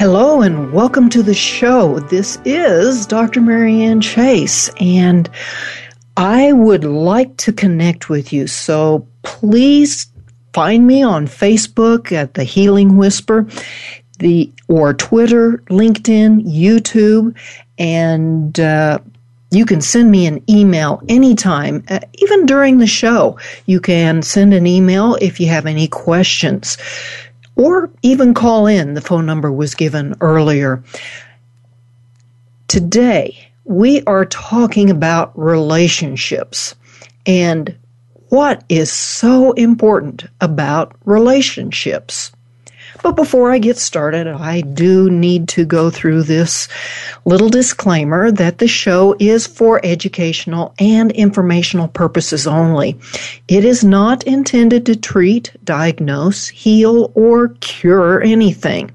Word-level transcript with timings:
Hello 0.00 0.40
and 0.40 0.72
welcome 0.72 1.10
to 1.10 1.22
the 1.22 1.34
show. 1.34 1.98
This 1.98 2.38
is 2.46 3.04
Dr. 3.04 3.42
Marianne 3.42 4.00
Chase, 4.00 4.70
and 4.80 5.28
I 6.16 6.54
would 6.54 6.84
like 6.84 7.36
to 7.36 7.52
connect 7.52 8.08
with 8.08 8.32
you. 8.32 8.46
So 8.46 9.06
please 9.24 10.06
find 10.54 10.86
me 10.86 11.02
on 11.02 11.26
Facebook 11.26 12.12
at 12.12 12.32
the 12.32 12.44
Healing 12.44 12.96
Whisper, 12.96 13.46
the 14.20 14.50
or 14.68 14.94
Twitter, 14.94 15.62
LinkedIn, 15.66 16.46
YouTube, 16.50 17.36
and 17.78 18.58
uh, 18.58 19.00
you 19.50 19.66
can 19.66 19.82
send 19.82 20.10
me 20.10 20.26
an 20.26 20.42
email 20.48 21.02
anytime, 21.10 21.84
uh, 21.90 22.00
even 22.14 22.46
during 22.46 22.78
the 22.78 22.86
show. 22.86 23.38
You 23.66 23.80
can 23.80 24.22
send 24.22 24.54
an 24.54 24.66
email 24.66 25.16
if 25.16 25.38
you 25.38 25.48
have 25.48 25.66
any 25.66 25.88
questions 25.88 26.78
or 27.60 27.90
even 28.00 28.32
call 28.32 28.66
in. 28.66 28.94
The 28.94 29.02
phone 29.02 29.26
number 29.26 29.52
was 29.52 29.74
given 29.74 30.14
earlier. 30.22 30.82
Today, 32.68 33.50
we 33.64 34.02
are 34.04 34.24
talking 34.24 34.88
about 34.88 35.38
relationships 35.38 36.74
and 37.26 37.76
what 38.30 38.64
is 38.70 38.90
so 38.90 39.52
important 39.52 40.24
about 40.40 40.96
relationships. 41.04 42.32
But 43.02 43.16
before 43.16 43.50
I 43.50 43.58
get 43.58 43.78
started, 43.78 44.26
I 44.26 44.60
do 44.60 45.08
need 45.10 45.48
to 45.50 45.64
go 45.64 45.90
through 45.90 46.24
this 46.24 46.68
little 47.24 47.48
disclaimer 47.48 48.30
that 48.30 48.58
the 48.58 48.68
show 48.68 49.16
is 49.18 49.46
for 49.46 49.80
educational 49.82 50.74
and 50.78 51.10
informational 51.12 51.88
purposes 51.88 52.46
only. 52.46 52.98
It 53.48 53.64
is 53.64 53.82
not 53.82 54.24
intended 54.24 54.84
to 54.86 54.96
treat, 54.96 55.52
diagnose, 55.64 56.48
heal, 56.48 57.10
or 57.14 57.48
cure 57.60 58.22
anything. 58.22 58.90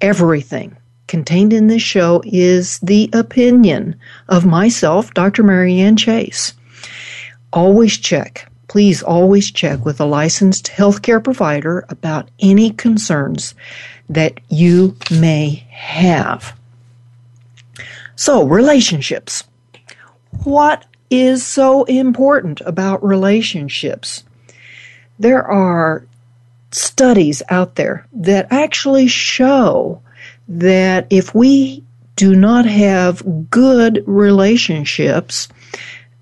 Everything 0.00 0.76
contained 1.08 1.52
in 1.52 1.66
this 1.66 1.82
show 1.82 2.22
is 2.24 2.78
the 2.80 3.10
opinion 3.12 3.96
of 4.28 4.46
myself, 4.46 5.12
Dr. 5.14 5.42
Marianne 5.42 5.96
Chase. 5.96 6.52
Always 7.52 7.96
check 7.96 8.48
please 8.76 9.02
always 9.02 9.50
check 9.50 9.86
with 9.86 9.98
a 9.98 10.04
licensed 10.04 10.66
healthcare 10.66 11.24
provider 11.24 11.86
about 11.88 12.28
any 12.40 12.68
concerns 12.68 13.54
that 14.06 14.38
you 14.50 14.94
may 15.10 15.66
have. 15.70 16.54
So, 18.16 18.44
relationships. 18.46 19.44
What 20.44 20.84
is 21.08 21.42
so 21.42 21.84
important 21.84 22.60
about 22.66 23.02
relationships? 23.02 24.24
There 25.18 25.42
are 25.42 26.04
studies 26.70 27.42
out 27.48 27.76
there 27.76 28.06
that 28.12 28.52
actually 28.52 29.08
show 29.08 30.02
that 30.48 31.06
if 31.08 31.34
we 31.34 31.82
do 32.14 32.34
not 32.34 32.66
have 32.66 33.22
good 33.48 34.04
relationships, 34.06 35.48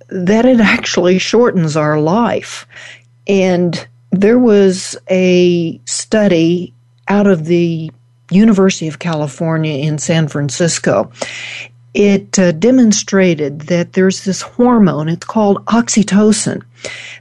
that 0.08 0.44
it 0.44 0.60
actually 0.60 1.18
shortens 1.18 1.76
our 1.76 2.00
life. 2.00 2.66
And 3.26 3.86
there 4.10 4.38
was 4.38 4.96
a 5.10 5.80
study 5.86 6.72
out 7.08 7.26
of 7.26 7.46
the 7.46 7.90
University 8.30 8.88
of 8.88 8.98
California 8.98 9.84
in 9.86 9.98
San 9.98 10.28
Francisco. 10.28 11.10
It 11.92 12.38
uh, 12.38 12.52
demonstrated 12.52 13.62
that 13.62 13.92
there's 13.92 14.24
this 14.24 14.42
hormone, 14.42 15.08
it's 15.08 15.26
called 15.26 15.64
oxytocin, 15.66 16.62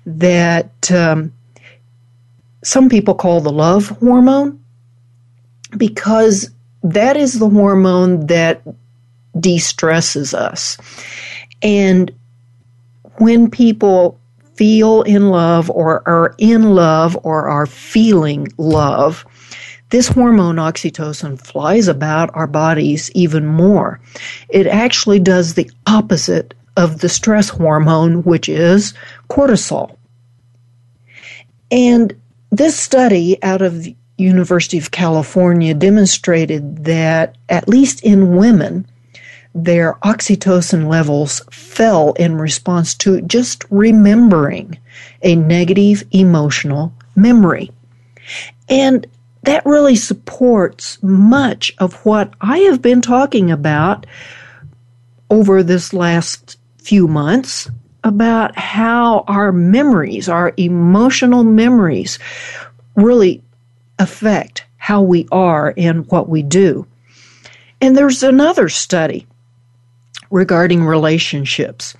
that 0.06 0.92
um, 0.92 1.32
some 2.64 2.90
people 2.90 3.14
call 3.14 3.42
the 3.42 3.52
love 3.52 3.90
hormone 4.00 4.64
because 5.78 6.50
that 6.82 7.18
is 7.18 7.40
the 7.40 7.50
hormone 7.50 8.28
that 8.28 8.62
de 9.40 9.58
stresses 9.58 10.34
us. 10.34 10.78
And 11.62 12.12
when 13.18 13.50
people 13.50 14.19
feel 14.56 15.01
in 15.03 15.29
love 15.29 15.69
or 15.72 16.07
are 16.07 16.35
in 16.38 16.75
love 16.75 17.18
or 17.24 17.47
are 17.47 17.66
feeling 17.66 18.47
love, 18.57 19.25
this 19.90 20.07
hormone 20.07 20.56
oxytocin 20.56 21.40
flies 21.40 21.88
about 21.88 22.31
our 22.34 22.47
bodies 22.47 23.12
even 23.13 23.46
more. 23.46 24.00
It 24.50 24.68
actually 24.68 25.19
does 25.19 25.53
the 25.53 25.69
opposite 25.85 26.53
of 26.78 27.00
the 27.00 27.09
stress 27.09 27.50
hormone, 27.50 28.24
which 28.24 28.50
is 28.50 28.94
cortisol. 29.30 29.95
And 31.69 32.19
this 32.51 32.78
study 32.78 33.41
out 33.44 33.62
of 33.62 33.84
the 33.84 33.95
University 34.18 34.78
of 34.78 34.91
California 34.91 35.74
demonstrated 35.74 36.85
that 36.85 37.35
at 37.50 37.68
least 37.68 38.03
in 38.03 38.35
women, 38.35 38.88
their 39.56 39.94
oxytocin 40.03 40.88
levels 40.88 41.41
fell 41.52 42.14
in 42.14 42.36
response 42.36 42.96
to 42.96 43.22
just 43.22 43.66
remembering 43.69 44.78
a 45.22 45.36
negative 45.36 46.03
emotional 46.12 46.94
memory. 47.16 47.72
And 48.68 49.06
that 49.44 49.66
really 49.66 49.96
supports 49.96 51.02
much 51.03 51.74
of 51.78 51.94
what 52.06 52.34
I 52.42 52.59
have 52.59 52.81
been 52.81 53.02
talking 53.02 53.52
about 53.52 54.06
over 55.30 55.62
this 55.62 55.94
last 55.94 56.58
few 56.78 57.08
months 57.08 57.69
about 58.03 58.58
how 58.58 59.24
our 59.28 59.52
memories, 59.52 60.28
our 60.28 60.53
emotional 60.58 61.44
memories, 61.44 62.19
really 62.96 63.42
affect 64.00 64.66
how 64.78 65.02
we 65.02 65.28
are 65.31 65.74
and 65.78 66.06
what 66.08 66.28
we 66.28 66.42
do. 66.44 66.86
And 67.81 67.96
there's 67.96 68.24
another 68.24 68.69
study 68.69 69.28
regarding 70.34 70.84
relationships. 70.84 71.94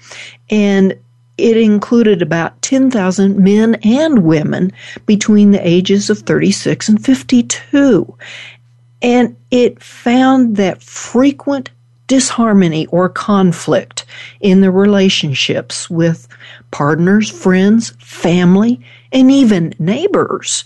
And 0.50 0.98
it 1.38 1.56
included 1.56 2.22
about 2.22 2.62
10,000 2.64 3.38
men 3.38 3.76
and 3.84 4.24
women 4.24 4.72
between 5.06 5.52
the 5.52 5.66
ages 5.66 6.10
of 6.10 6.20
36 6.20 6.90
and 6.90 7.04
52. 7.04 8.18
And 9.02 9.36
it 9.52 9.82
found 9.82 10.58
that 10.58 10.82
frequent 10.82 11.70
disharmony 12.08 12.88
or 12.88 13.08
conflict 13.08 14.06
in 14.42 14.62
the 14.62 14.72
relationships 14.72 15.90
with 15.90 16.28
partners, 16.72 17.30
friends, 17.30 17.92
family, 18.00 18.82
and 19.12 19.30
even 19.30 19.74
neighbors 19.80 20.66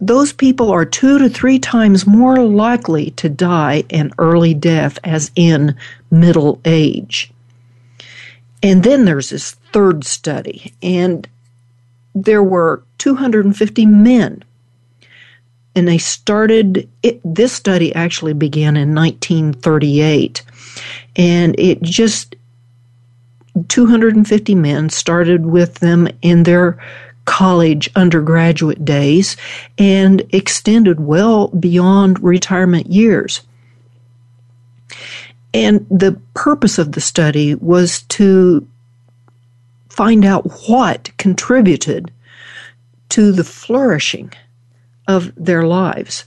those 0.00 0.32
people 0.32 0.70
are 0.70 0.84
two 0.84 1.18
to 1.18 1.28
three 1.28 1.58
times 1.58 2.06
more 2.06 2.38
likely 2.38 3.10
to 3.12 3.28
die 3.28 3.84
an 3.90 4.12
early 4.18 4.54
death 4.54 4.98
as 5.04 5.30
in 5.36 5.76
middle 6.10 6.60
age. 6.64 7.30
And 8.62 8.82
then 8.82 9.04
there's 9.04 9.30
this 9.30 9.52
third 9.72 10.04
study, 10.04 10.72
and 10.82 11.28
there 12.14 12.42
were 12.42 12.82
250 12.98 13.86
men. 13.86 14.42
And 15.76 15.86
they 15.86 15.98
started, 15.98 16.88
it, 17.02 17.20
this 17.24 17.52
study 17.52 17.94
actually 17.94 18.32
began 18.32 18.76
in 18.76 18.94
1938. 18.94 20.42
And 21.16 21.58
it 21.58 21.82
just 21.82 22.36
250 23.68 24.54
men 24.54 24.88
started 24.88 25.46
with 25.46 25.76
them 25.76 26.08
in 26.22 26.44
their 26.44 26.78
college 27.24 27.90
undergraduate 27.96 28.84
days 28.84 29.36
and 29.78 30.22
extended 30.30 31.00
well 31.00 31.48
beyond 31.48 32.22
retirement 32.22 32.86
years. 32.88 33.42
And 35.52 35.86
the 35.90 36.20
purpose 36.34 36.78
of 36.78 36.92
the 36.92 37.00
study 37.00 37.54
was 37.54 38.02
to 38.02 38.66
find 39.88 40.24
out 40.24 40.68
what 40.68 41.10
contributed 41.16 42.10
to 43.10 43.30
the 43.30 43.44
flourishing 43.44 44.32
of 45.06 45.32
their 45.36 45.62
lives. 45.62 46.24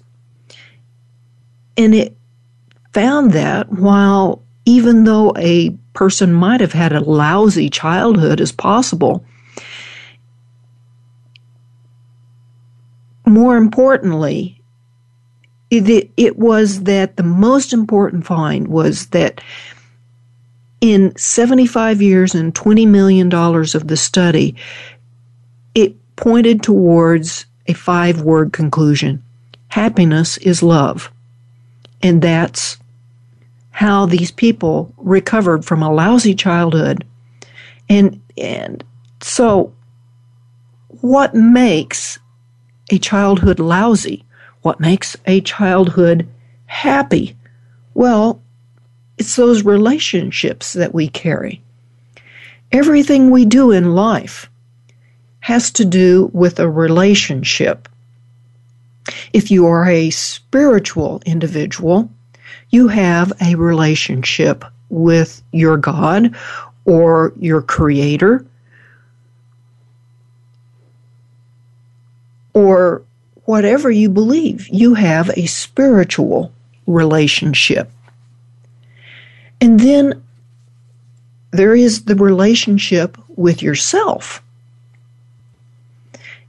And 1.75 1.93
it 1.93 2.15
found 2.93 3.33
that 3.33 3.69
while 3.71 4.41
even 4.65 5.03
though 5.03 5.33
a 5.37 5.69
person 5.93 6.33
might 6.33 6.61
have 6.61 6.73
had 6.73 6.93
a 6.93 7.01
lousy 7.01 7.69
childhood 7.69 8.39
as 8.39 8.51
possible, 8.51 9.23
more 13.27 13.57
importantly, 13.57 14.61
it, 15.69 16.11
it 16.15 16.37
was 16.37 16.83
that 16.83 17.17
the 17.17 17.23
most 17.23 17.73
important 17.73 18.25
find 18.25 18.67
was 18.67 19.07
that 19.07 19.41
in 20.79 21.15
75 21.15 22.01
years 22.01 22.33
and 22.33 22.53
$20 22.53 22.87
million 22.87 23.33
of 23.33 23.87
the 23.87 23.97
study, 23.97 24.55
it 25.75 25.95
pointed 26.15 26.63
towards 26.63 27.45
a 27.67 27.73
five 27.73 28.21
word 28.21 28.53
conclusion 28.53 29.23
happiness 29.69 30.37
is 30.37 30.63
love. 30.63 31.11
And 32.01 32.21
that's 32.21 32.77
how 33.71 34.05
these 34.05 34.31
people 34.31 34.93
recovered 34.97 35.65
from 35.65 35.83
a 35.83 35.93
lousy 35.93 36.33
childhood. 36.33 37.05
And, 37.89 38.21
and 38.37 38.83
so, 39.21 39.73
what 41.01 41.35
makes 41.35 42.17
a 42.89 42.97
childhood 42.97 43.59
lousy? 43.59 44.23
What 44.61 44.79
makes 44.79 45.15
a 45.25 45.41
childhood 45.41 46.27
happy? 46.65 47.35
Well, 47.93 48.41
it's 49.17 49.35
those 49.35 49.63
relationships 49.63 50.73
that 50.73 50.93
we 50.93 51.07
carry. 51.07 51.61
Everything 52.71 53.31
we 53.31 53.45
do 53.45 53.71
in 53.71 53.95
life 53.95 54.49
has 55.39 55.71
to 55.71 55.85
do 55.85 56.29
with 56.33 56.59
a 56.59 56.69
relationship. 56.69 57.87
If 59.31 59.49
you 59.49 59.65
are 59.67 59.87
a 59.87 60.09
spiritual 60.09 61.21
individual, 61.25 62.09
you 62.69 62.89
have 62.89 63.31
a 63.41 63.55
relationship 63.55 64.65
with 64.89 65.41
your 65.51 65.77
God 65.77 66.35
or 66.85 67.33
your 67.37 67.61
Creator 67.61 68.45
or 72.57 73.03
whatever 73.45 73.91
you 73.91 74.09
believe. 74.09 74.67
You 74.69 74.95
have 74.95 75.29
a 75.37 75.45
spiritual 75.45 76.51
relationship. 76.87 77.91
And 79.61 79.79
then 79.79 80.23
there 81.51 81.75
is 81.75 82.05
the 82.05 82.15
relationship 82.15 83.15
with 83.35 83.61
yourself. 83.61 84.41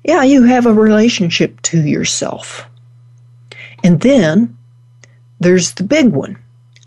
Yeah, 0.03 0.23
you 0.23 0.45
have 0.45 0.65
a 0.65 0.73
relationship 0.73 1.61
to 1.63 1.79
yourself. 1.79 2.65
And 3.85 4.01
then 4.01 4.57
there's 5.41 5.73
the 5.73 5.85
big 5.85 6.09
one 6.09 6.39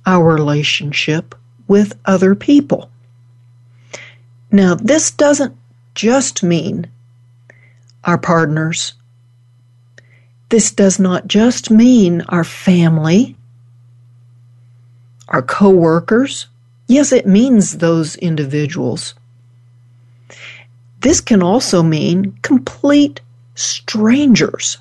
our 0.07 0.33
relationship 0.33 1.35
with 1.67 1.93
other 2.05 2.33
people. 2.33 2.89
Now, 4.51 4.73
this 4.73 5.11
doesn't 5.11 5.55
just 5.93 6.41
mean 6.41 6.87
our 8.03 8.17
partners. 8.17 8.93
This 10.51 10.69
does 10.69 10.99
not 10.99 11.27
just 11.27 11.71
mean 11.71 12.21
our 12.27 12.43
family 12.43 13.37
our 15.29 15.41
coworkers. 15.41 16.47
Yes, 16.87 17.13
it 17.13 17.25
means 17.25 17.77
those 17.77 18.17
individuals. 18.17 19.15
This 20.99 21.21
can 21.21 21.41
also 21.41 21.81
mean 21.81 22.37
complete 22.41 23.21
strangers. 23.55 24.77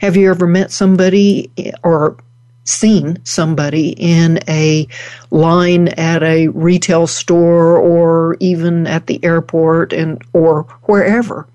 Have 0.00 0.16
you 0.16 0.30
ever 0.30 0.46
met 0.46 0.70
somebody 0.70 1.50
or 1.82 2.16
seen 2.62 3.18
somebody 3.24 3.88
in 3.98 4.38
a 4.46 4.86
line 5.32 5.88
at 5.88 6.22
a 6.22 6.46
retail 6.48 7.08
store 7.08 7.76
or 7.76 8.36
even 8.38 8.86
at 8.86 9.08
the 9.08 9.22
airport 9.24 9.92
and 9.92 10.22
or 10.32 10.62
wherever 10.82 11.48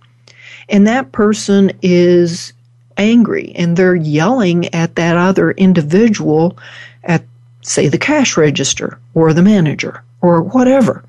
and 0.70 0.88
that 0.88 1.12
person 1.12 1.72
is 1.82 2.52
angry 2.98 3.52
and 3.56 3.76
they're 3.76 3.96
yelling 3.96 4.74
at 4.74 4.96
that 4.96 5.18
other 5.18 5.52
individual 5.52 6.58
at 7.04 7.24
say, 7.62 7.88
the 7.88 7.98
cash 7.98 8.38
register 8.38 9.00
or 9.14 9.34
the 9.34 9.42
manager 9.42 10.04
or 10.22 10.42
whatever. 10.42 11.04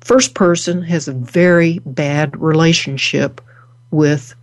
First 0.00 0.34
person 0.34 0.82
has 0.82 1.06
a 1.06 1.12
very 1.12 1.78
bad 1.86 2.38
relationship 2.40 3.40
with 3.90 4.34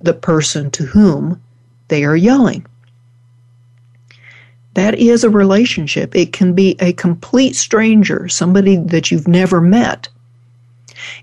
the 0.00 0.14
person 0.14 0.70
to 0.70 0.84
whom 0.84 1.42
they 1.88 2.04
are 2.04 2.16
yelling. 2.16 2.66
That 4.74 4.94
is 4.98 5.24
a 5.24 5.30
relationship. 5.30 6.14
It 6.14 6.32
can 6.32 6.54
be 6.54 6.76
a 6.80 6.92
complete 6.92 7.56
stranger, 7.56 8.28
somebody 8.28 8.76
that 8.76 9.10
you've 9.10 9.26
never 9.26 9.60
met. 9.60 10.08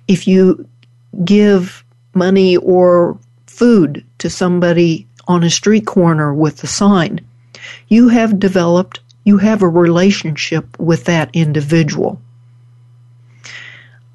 If 0.07 0.27
you 0.27 0.67
give 1.23 1.82
money 2.15 2.57
or 2.57 3.18
food 3.48 4.06
to 4.19 4.30
somebody 4.30 5.07
on 5.27 5.44
a 5.44 5.50
street 5.50 5.86
corner 5.86 6.33
with 6.33 6.63
a 6.63 6.68
sign. 6.68 7.21
You 7.88 8.10
have 8.10 8.39
developed, 8.39 9.00
you 9.24 9.38
have 9.38 9.62
a 9.62 9.69
relationship 9.69 10.77
with 10.80 11.06
that 11.06 11.30
individual. 11.33 12.21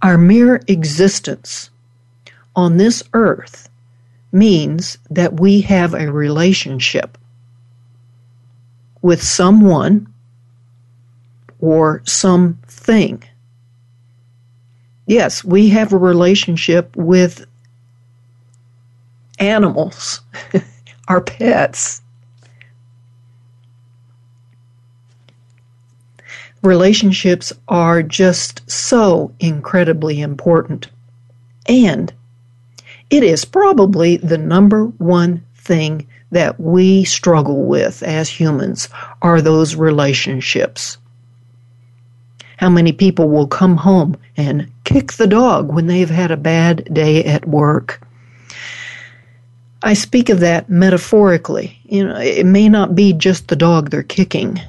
Our 0.03 0.19
mere 0.19 0.61
existence 0.69 1.71
on 2.55 2.77
this 2.77 3.03
earth 3.15 3.69
means 4.33 4.99
that 5.11 5.41
we 5.41 5.61
have 5.62 5.95
a 5.95 6.12
relationship 6.12 7.17
with 9.00 9.23
someone 9.23 10.12
or 11.61 12.03
something. 12.05 13.23
Yes, 15.07 15.43
we 15.43 15.69
have 15.71 15.93
a 15.93 15.99
relationship 15.99 16.95
with 16.97 17.47
animals. 19.38 20.21
our 21.09 21.21
pets. 21.21 22.02
Relationships 26.62 27.52
are 27.68 28.02
just 28.02 28.68
so 28.71 29.33
incredibly 29.40 30.21
important. 30.21 30.88
And 31.66 32.12
it 33.11 33.23
is 33.23 33.45
probably 33.45 34.16
the 34.18 34.38
number 34.38 34.85
one 34.85 35.45
thing 35.54 36.07
that 36.30 36.61
we 36.61 37.04
struggle 37.04 37.64
with 37.64 38.02
as 38.02 38.28
humans 38.28 38.88
are 39.23 39.40
those 39.40 39.76
relationships. 39.76 40.99
How 42.59 42.68
many 42.68 42.92
people 42.92 43.30
will 43.30 43.47
come 43.47 43.76
home 43.76 44.16
and 44.37 44.71
kick 44.85 45.12
the 45.12 45.26
dog 45.28 45.73
when 45.73 45.87
they've 45.87 46.11
had 46.11 46.30
a 46.30 46.37
bad 46.37 46.92
day 46.92 47.25
at 47.25 47.49
work? 47.49 48.07
I 49.82 49.94
speak 49.94 50.28
of 50.28 50.40
that 50.40 50.68
metaphorically. 50.68 51.78
You 51.85 52.06
know, 52.06 52.16
it 52.16 52.47
may 52.47 52.68
not 52.68 52.94
be 52.94 53.12
just 53.12 53.49
the 53.49 53.56
dog 53.56 53.90
they're 53.90 54.02
kicking. 54.02 54.61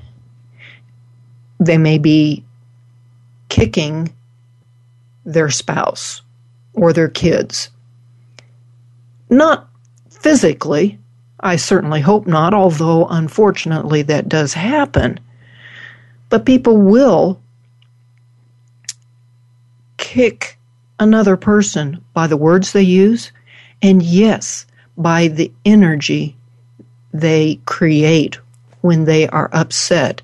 They 1.60 1.78
may 1.78 1.98
be 1.98 2.44
kicking 3.50 4.14
their 5.26 5.50
spouse 5.50 6.22
or 6.74 6.94
their 6.94 7.10
kids. 7.10 7.70
Not 9.30 9.68
physically, 10.10 11.00
I 11.40 11.56
certainly 11.56 12.02
hope 12.02 12.28
not, 12.28 12.54
although 12.54 13.08
unfortunately 13.08 14.02
that 14.04 14.30
does 14.30 14.54
happen. 14.54 15.20
But 16.30 16.46
people 16.46 16.78
will 16.78 17.42
kick 19.98 20.58
another 21.00 21.38
person 21.38 22.04
by 22.14 22.28
the 22.28 22.38
words 22.38 22.72
they 22.72 22.82
use. 22.82 23.32
And 23.82 24.04
yes, 24.04 24.66
by 25.00 25.30
the 25.30 25.52
energy 25.66 26.36
they 27.14 27.60
create 27.66 28.38
when 28.82 29.06
they 29.06 29.28
are 29.30 29.50
upset 29.54 30.22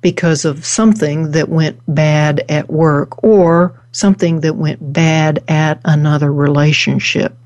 because 0.00 0.44
of 0.44 0.64
something 0.64 1.32
that 1.32 1.48
went 1.48 1.80
bad 1.86 2.44
at 2.48 2.70
work 2.70 3.22
or 3.22 3.80
something 3.92 4.40
that 4.40 4.56
went 4.56 4.92
bad 4.92 5.42
at 5.48 5.80
another 5.84 6.32
relationship. 6.32 7.36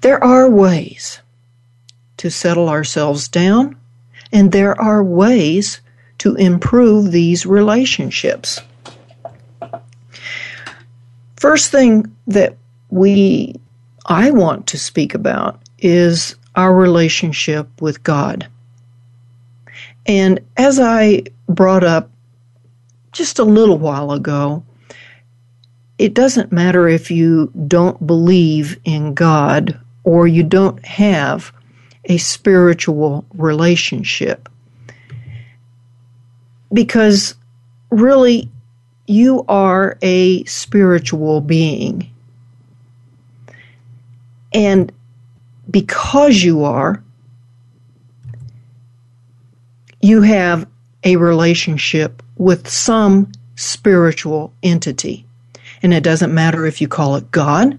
There 0.00 0.22
are 0.22 0.48
ways 0.48 1.20
to 2.18 2.30
settle 2.30 2.68
ourselves 2.68 3.28
down, 3.28 3.76
and 4.32 4.52
there 4.52 4.78
are 4.80 5.02
ways 5.02 5.80
to 6.18 6.34
improve 6.36 7.10
these 7.10 7.46
relationships. 7.46 8.60
First 11.36 11.70
thing 11.70 12.14
that 12.26 12.56
we 12.90 13.60
I 14.06 14.30
want 14.30 14.66
to 14.68 14.78
speak 14.78 15.14
about 15.14 15.60
is 15.78 16.36
our 16.54 16.74
relationship 16.74 17.68
with 17.80 18.02
God. 18.02 18.48
And 20.06 20.40
as 20.56 20.78
I 20.78 21.22
brought 21.48 21.84
up 21.84 22.10
just 23.12 23.38
a 23.38 23.44
little 23.44 23.78
while 23.78 24.12
ago, 24.12 24.64
it 25.98 26.14
doesn't 26.14 26.52
matter 26.52 26.88
if 26.88 27.10
you 27.10 27.50
don't 27.66 28.06
believe 28.06 28.78
in 28.84 29.14
God 29.14 29.78
or 30.02 30.26
you 30.26 30.42
don't 30.42 30.84
have 30.84 31.52
a 32.06 32.18
spiritual 32.18 33.24
relationship. 33.34 34.48
Because 36.72 37.34
really, 37.90 38.50
you 39.06 39.44
are 39.48 39.96
a 40.02 40.44
spiritual 40.44 41.40
being. 41.40 42.10
And 44.54 44.92
because 45.70 46.42
you 46.42 46.64
are, 46.64 47.02
you 50.00 50.22
have 50.22 50.66
a 51.02 51.16
relationship 51.16 52.22
with 52.36 52.68
some 52.68 53.30
spiritual 53.56 54.52
entity. 54.62 55.26
And 55.82 55.92
it 55.92 56.02
doesn't 56.02 56.32
matter 56.32 56.66
if 56.66 56.80
you 56.80 56.88
call 56.88 57.16
it 57.16 57.30
God, 57.30 57.78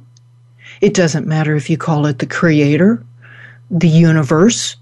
it 0.81 0.93
doesn't 0.93 1.25
matter 1.25 1.55
if 1.55 1.69
you 1.69 1.77
call 1.77 2.05
it 2.05 2.19
the 2.19 2.25
Creator, 2.25 3.03
the 3.71 3.87
universe. 3.87 4.75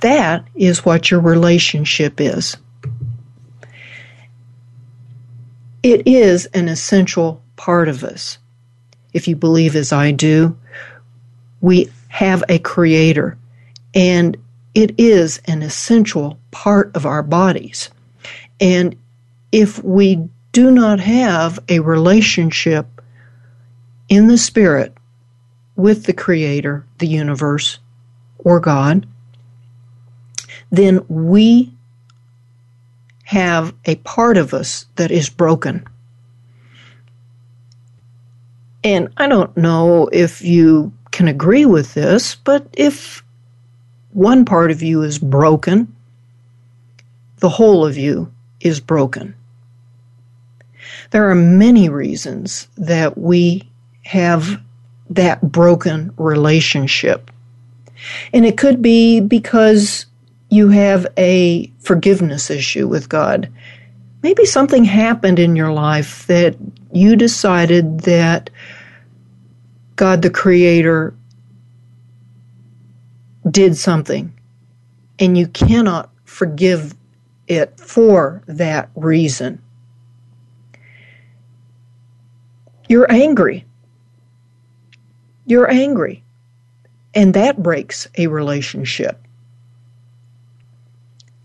That 0.00 0.44
is 0.54 0.84
what 0.84 1.10
your 1.10 1.20
relationship 1.20 2.20
is. 2.20 2.56
It 5.82 6.06
is 6.06 6.46
an 6.46 6.68
essential 6.68 7.42
part 7.56 7.88
of 7.88 8.02
us. 8.02 8.38
If 9.12 9.28
you 9.28 9.36
believe 9.36 9.76
as 9.76 9.92
I 9.92 10.10
do, 10.10 10.56
we 11.60 11.90
have 12.08 12.42
a 12.48 12.58
creator, 12.58 13.36
and 13.94 14.36
it 14.74 14.98
is 14.98 15.40
an 15.46 15.62
essential 15.62 16.38
part 16.50 16.94
of 16.94 17.06
our 17.06 17.22
bodies. 17.22 17.90
And 18.60 18.96
if 19.52 19.82
we 19.82 20.28
do 20.52 20.70
not 20.70 21.00
have 21.00 21.58
a 21.68 21.80
relationship 21.80 22.86
in 24.08 24.26
the 24.26 24.38
spirit 24.38 24.96
with 25.76 26.04
the 26.04 26.12
creator, 26.12 26.84
the 26.98 27.06
universe, 27.06 27.78
or 28.38 28.60
God, 28.60 29.06
then 30.70 31.04
we 31.08 31.72
have 33.24 33.74
a 33.84 33.96
part 33.96 34.36
of 34.36 34.52
us 34.52 34.86
that 34.96 35.10
is 35.10 35.28
broken. 35.28 35.86
And 38.82 39.12
I 39.16 39.28
don't 39.28 39.56
know 39.56 40.08
if 40.12 40.42
you 40.42 40.92
can 41.10 41.28
agree 41.28 41.66
with 41.66 41.94
this, 41.94 42.34
but 42.34 42.66
if 42.72 43.22
one 44.12 44.44
part 44.44 44.70
of 44.70 44.82
you 44.82 45.02
is 45.02 45.18
broken, 45.18 45.94
the 47.38 47.48
whole 47.48 47.86
of 47.86 47.96
you 47.96 48.32
is 48.60 48.80
broken. 48.80 49.34
There 51.10 51.30
are 51.30 51.34
many 51.34 51.88
reasons 51.88 52.68
that 52.76 53.18
we 53.18 53.68
have 54.04 54.60
that 55.10 55.42
broken 55.42 56.12
relationship. 56.16 57.30
And 58.32 58.46
it 58.46 58.56
could 58.56 58.80
be 58.80 59.20
because 59.20 60.06
you 60.50 60.68
have 60.68 61.06
a 61.16 61.70
forgiveness 61.80 62.50
issue 62.50 62.88
with 62.88 63.08
God. 63.08 63.50
Maybe 64.22 64.44
something 64.44 64.84
happened 64.84 65.38
in 65.38 65.56
your 65.56 65.72
life 65.72 66.26
that 66.26 66.56
you 66.92 67.16
decided 67.16 68.00
that 68.00 68.50
God 70.00 70.22
the 70.22 70.30
Creator 70.30 71.12
did 73.50 73.76
something 73.76 74.32
and 75.18 75.36
you 75.36 75.46
cannot 75.46 76.08
forgive 76.24 76.94
it 77.46 77.78
for 77.78 78.42
that 78.46 78.88
reason. 78.94 79.60
You're 82.88 83.12
angry. 83.12 83.66
You're 85.44 85.70
angry. 85.70 86.24
And 87.12 87.34
that 87.34 87.62
breaks 87.62 88.08
a 88.16 88.26
relationship. 88.28 89.20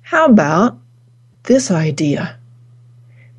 How 0.02 0.28
about 0.28 0.80
this 1.44 1.72
idea 1.72 2.40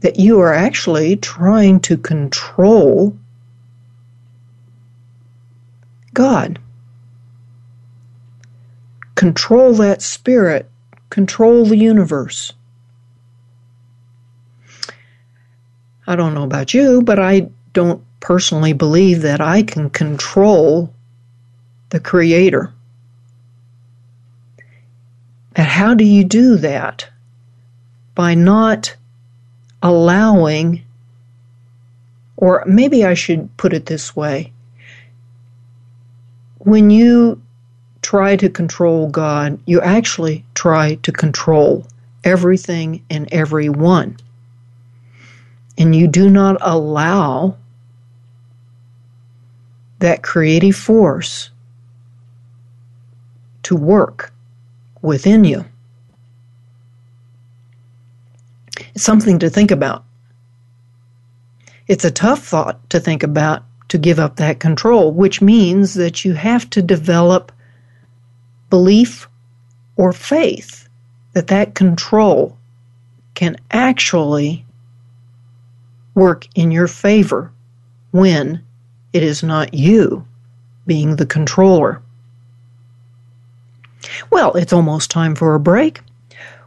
that 0.01 0.19
you 0.19 0.41
are 0.41 0.53
actually 0.53 1.17
trying 1.17 1.81
to 1.81 1.97
control 1.97 3.17
God? 6.17 6.59
Control 9.17 9.75
that 9.75 10.01
spirit, 10.01 10.71
control 11.11 11.67
the 11.67 11.77
universe. 11.77 12.55
I 16.07 16.17
don't 16.17 16.33
know 16.33 16.45
about 16.45 16.73
you, 16.73 17.03
but 17.03 17.19
I 17.19 17.51
don't 17.75 18.03
personally 18.21 18.73
believe 18.73 19.21
that 19.23 19.43
I 19.43 19.63
can 19.63 19.91
control 19.91 20.95
the 21.91 22.01
Creator. 22.01 22.73
And 25.55 25.67
how 25.67 25.93
do 25.93 26.05
you 26.05 26.25
do 26.25 26.57
that? 26.57 27.09
By 28.15 28.35
not 28.35 28.97
allowing, 29.83 30.83
or 32.39 32.65
maybe 32.67 33.05
I 33.05 33.13
should 33.13 33.55
put 33.59 33.75
it 33.75 33.85
this 33.85 34.17
way 34.17 34.55
when 36.67 36.91
you 36.91 37.41
try 38.03 38.35
to 38.35 38.49
control 38.49 39.09
God, 39.09 39.57
you 39.67 39.81
actually 39.81 40.45
try 40.55 40.97
to 40.97 41.13
control 41.13 41.87
everything 42.25 43.05
and 43.09 43.33
everyone. 43.33 44.17
And 45.79 45.95
you 45.95 46.09
do 46.09 46.29
not 46.29 46.57
allow 46.61 47.57
that 50.01 50.25
creative 50.25 50.75
force 50.75 51.51
to 53.63 53.77
work 53.77 54.35
within 55.03 55.45
you. 55.45 55.65
It's 58.93 59.05
something 59.05 59.39
to 59.39 59.49
think 59.49 59.71
about. 59.71 60.03
It's 61.87 62.05
a 62.05 62.11
tough 62.11 62.43
thought 62.43 62.91
to 62.91 62.99
think 62.99 63.23
about 63.23 63.63
to 63.89 63.99
give 63.99 64.19
up 64.19 64.37
that 64.37 64.61
control, 64.61 65.13
which 65.13 65.41
means 65.41 65.95
that 65.95 66.25
you 66.25 66.35
have 66.35 66.69
to 66.71 66.83
develop 66.83 67.53
belief 68.69 69.29
or 69.97 70.13
faith 70.13 70.89
that 71.33 71.49
that 71.49 71.75
control 71.75 72.57
can 73.35 73.57
actually 73.71 74.65
work 76.15 76.47
in 76.55 76.71
your 76.71 76.89
favor 76.89 77.53
when 78.11 78.63
it 79.13 79.23
is 79.23 79.43
not 79.43 79.75
you 79.75 80.27
being 80.87 81.17
the 81.17 81.27
controller. 81.27 82.01
Well, 84.31 84.55
it's 84.55 84.73
almost 84.73 85.11
time 85.11 85.35
for 85.35 85.55
a 85.55 85.61
break. 85.61 86.01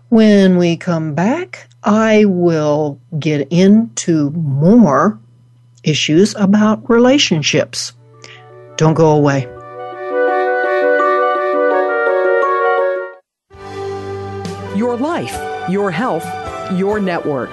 When 0.09 0.57
we 0.57 0.77
come 0.77 1.13
back, 1.15 1.67
I 1.83 2.25
will 2.25 2.99
get 3.17 3.47
into 3.51 4.31
more 4.31 5.17
issues 5.83 6.36
about 6.36 6.89
relationships. 6.89 7.93
Don't 8.77 8.93
go 8.93 9.12
away. 9.12 9.48
Your 14.75 14.95
life, 14.98 15.69
your 15.69 15.91
health, 15.91 16.25
your 16.74 17.00
network. 17.00 17.51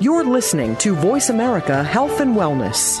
You're 0.00 0.24
listening 0.24 0.74
to 0.76 0.94
Voice 0.94 1.28
America 1.28 1.84
Health 1.84 2.20
and 2.20 2.34
Wellness. 2.34 3.00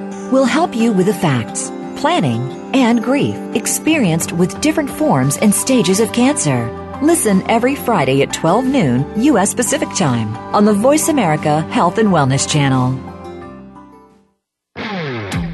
will 0.31 0.45
help 0.45 0.75
you 0.75 0.93
with 0.93 1.07
the 1.07 1.13
facts, 1.13 1.69
planning, 1.97 2.41
and 2.73 3.03
grief 3.03 3.35
experienced 3.53 4.31
with 4.31 4.61
different 4.61 4.89
forms 4.89 5.37
and 5.37 5.53
stages 5.53 5.99
of 5.99 6.13
cancer. 6.13 6.69
Listen 7.01 7.43
every 7.49 7.75
Friday 7.75 8.21
at 8.21 8.33
12 8.33 8.65
noon 8.65 9.23
U.S. 9.23 9.53
Pacific 9.53 9.89
Time 9.95 10.35
on 10.55 10.65
the 10.65 10.73
Voice 10.73 11.09
America 11.09 11.61
Health 11.61 11.97
and 11.97 12.09
Wellness 12.09 12.49
Channel. 12.49 12.97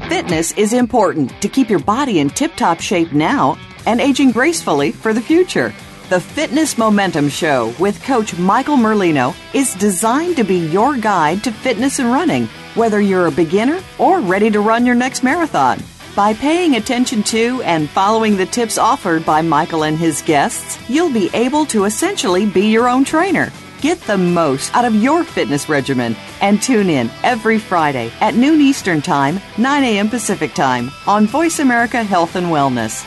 Fitness 0.08 0.52
is 0.52 0.72
important 0.72 1.30
to 1.42 1.48
keep 1.48 1.68
your 1.68 1.78
body 1.78 2.20
in 2.20 2.28
tip 2.28 2.54
top 2.54 2.80
shape 2.80 3.12
now 3.12 3.58
and 3.86 4.00
aging 4.00 4.30
gracefully 4.30 4.92
for 4.92 5.12
the 5.12 5.20
future. 5.20 5.72
The 6.08 6.20
Fitness 6.20 6.78
Momentum 6.78 7.28
Show 7.28 7.74
with 7.78 8.02
Coach 8.02 8.34
Michael 8.38 8.78
Merlino 8.78 9.36
is 9.52 9.74
designed 9.74 10.36
to 10.36 10.42
be 10.42 10.56
your 10.56 10.96
guide 10.96 11.44
to 11.44 11.52
fitness 11.52 11.98
and 11.98 12.10
running, 12.10 12.46
whether 12.76 12.98
you're 12.98 13.26
a 13.26 13.30
beginner 13.30 13.82
or 13.98 14.20
ready 14.20 14.50
to 14.52 14.60
run 14.60 14.86
your 14.86 14.94
next 14.94 15.22
marathon. 15.22 15.82
By 16.16 16.32
paying 16.32 16.76
attention 16.76 17.22
to 17.24 17.60
and 17.62 17.90
following 17.90 18.38
the 18.38 18.46
tips 18.46 18.78
offered 18.78 19.26
by 19.26 19.42
Michael 19.42 19.84
and 19.84 19.98
his 19.98 20.22
guests, 20.22 20.78
you'll 20.88 21.12
be 21.12 21.28
able 21.34 21.66
to 21.66 21.84
essentially 21.84 22.46
be 22.46 22.68
your 22.70 22.88
own 22.88 23.04
trainer. 23.04 23.52
Get 23.82 24.00
the 24.00 24.16
most 24.16 24.74
out 24.74 24.86
of 24.86 24.94
your 24.94 25.24
fitness 25.24 25.68
regimen 25.68 26.16
and 26.40 26.62
tune 26.62 26.88
in 26.88 27.10
every 27.22 27.58
Friday 27.58 28.10
at 28.22 28.34
noon 28.34 28.62
Eastern 28.62 29.02
Time, 29.02 29.42
9 29.58 29.84
a.m. 29.84 30.08
Pacific 30.08 30.54
Time 30.54 30.90
on 31.06 31.26
Voice 31.26 31.58
America 31.58 32.02
Health 32.02 32.34
and 32.34 32.46
Wellness. 32.46 33.06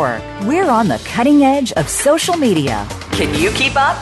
We're 0.01 0.69
on 0.69 0.87
the 0.87 0.99
cutting 1.05 1.43
edge 1.43 1.71
of 1.73 1.87
social 1.87 2.35
media. 2.35 2.87
Can 3.11 3.39
you 3.39 3.51
keep 3.51 3.73
up? 3.75 3.97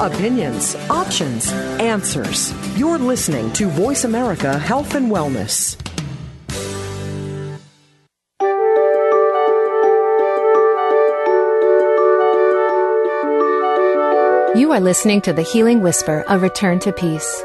Opinions, 0.00 0.74
options, 0.88 1.52
answers. 1.78 2.54
You're 2.78 2.96
listening 2.96 3.52
to 3.52 3.68
Voice 3.68 4.04
America 4.04 4.58
Health 4.58 4.94
and 4.94 5.10
Wellness. 5.12 5.76
You 14.56 14.72
are 14.72 14.80
listening 14.80 15.20
to 15.22 15.34
The 15.34 15.42
Healing 15.42 15.82
Whisper, 15.82 16.24
a 16.26 16.38
return 16.38 16.78
to 16.80 16.92
peace. 16.92 17.44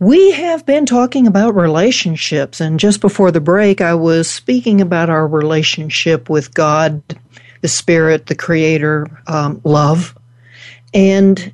We 0.00 0.30
have 0.30 0.64
been 0.64 0.86
talking 0.86 1.26
about 1.26 1.54
relationships, 1.54 2.58
and 2.58 2.80
just 2.80 3.02
before 3.02 3.30
the 3.30 3.40
break, 3.42 3.82
I 3.82 3.92
was 3.92 4.30
speaking 4.30 4.80
about 4.80 5.10
our 5.10 5.28
relationship 5.28 6.30
with 6.30 6.54
God, 6.54 7.02
the 7.60 7.68
Spirit, 7.68 8.24
the 8.24 8.34
Creator, 8.34 9.08
um, 9.26 9.60
love, 9.62 10.16
and 10.94 11.52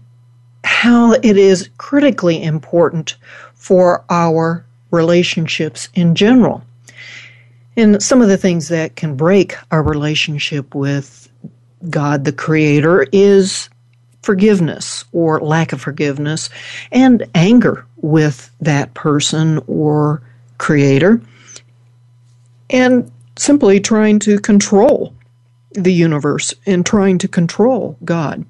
how 0.62 1.14
it 1.14 1.36
is 1.36 1.70
critically 1.78 2.40
important 2.40 3.16
for 3.54 4.04
our 4.10 4.64
relationships 4.92 5.88
in 5.94 6.14
general. 6.14 6.62
And 7.76 8.00
some 8.00 8.22
of 8.22 8.28
the 8.28 8.38
things 8.38 8.68
that 8.68 8.94
can 8.94 9.16
break 9.16 9.56
our 9.72 9.82
relationship 9.82 10.72
with 10.72 11.28
God, 11.90 12.24
the 12.24 12.32
Creator, 12.32 13.08
is 13.10 13.68
forgiveness 14.22 15.04
or 15.10 15.40
lack 15.40 15.72
of 15.72 15.80
forgiveness 15.80 16.48
and 16.92 17.28
anger 17.34 17.84
with 18.06 18.50
that 18.60 18.94
person 18.94 19.60
or 19.66 20.22
creator 20.58 21.20
and 22.70 23.10
simply 23.36 23.80
trying 23.80 24.18
to 24.20 24.38
control 24.38 25.12
the 25.72 25.92
universe 25.92 26.54
and 26.64 26.86
trying 26.86 27.18
to 27.18 27.28
control 27.28 27.96
God. 28.04 28.44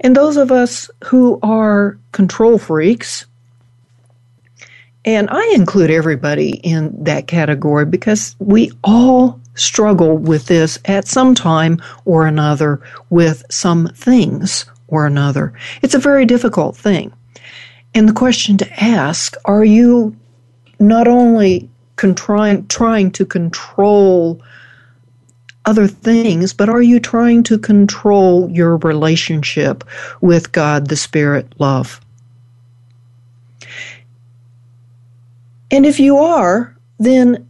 And 0.00 0.14
those 0.14 0.36
of 0.36 0.50
us 0.50 0.90
who 1.04 1.38
are 1.42 1.98
control 2.12 2.58
freaks, 2.58 3.26
and 5.04 5.28
I 5.30 5.52
include 5.54 5.90
everybody 5.90 6.50
in 6.50 7.04
that 7.04 7.26
category 7.26 7.84
because 7.84 8.36
we 8.38 8.72
all 8.82 9.40
struggle 9.54 10.16
with 10.16 10.46
this 10.46 10.78
at 10.84 11.08
some 11.08 11.34
time 11.34 11.80
or 12.04 12.26
another 12.26 12.80
with 13.10 13.42
some 13.50 13.88
things 13.88 14.66
or 14.88 15.06
another. 15.06 15.52
It's 15.82 15.94
a 15.94 15.98
very 15.98 16.26
difficult 16.26 16.76
thing. 16.76 17.12
And 17.96 18.06
the 18.06 18.12
question 18.12 18.58
to 18.58 18.84
ask 18.84 19.36
are 19.46 19.64
you 19.64 20.14
not 20.78 21.08
only 21.08 21.70
trying, 21.96 22.66
trying 22.66 23.10
to 23.12 23.24
control 23.24 24.42
other 25.64 25.88
things, 25.88 26.52
but 26.52 26.68
are 26.68 26.82
you 26.82 27.00
trying 27.00 27.42
to 27.44 27.58
control 27.58 28.50
your 28.50 28.76
relationship 28.76 29.82
with 30.20 30.52
God, 30.52 30.88
the 30.88 30.96
Spirit, 30.96 31.54
love? 31.58 32.02
And 35.70 35.86
if 35.86 35.98
you 35.98 36.18
are, 36.18 36.76
then 36.98 37.48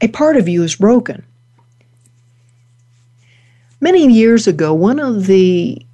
a 0.00 0.06
part 0.06 0.36
of 0.36 0.46
you 0.48 0.62
is 0.62 0.76
broken. 0.76 1.24
Many 3.80 4.06
years 4.06 4.46
ago, 4.46 4.72
one 4.72 5.00
of 5.00 5.26
the 5.26 5.84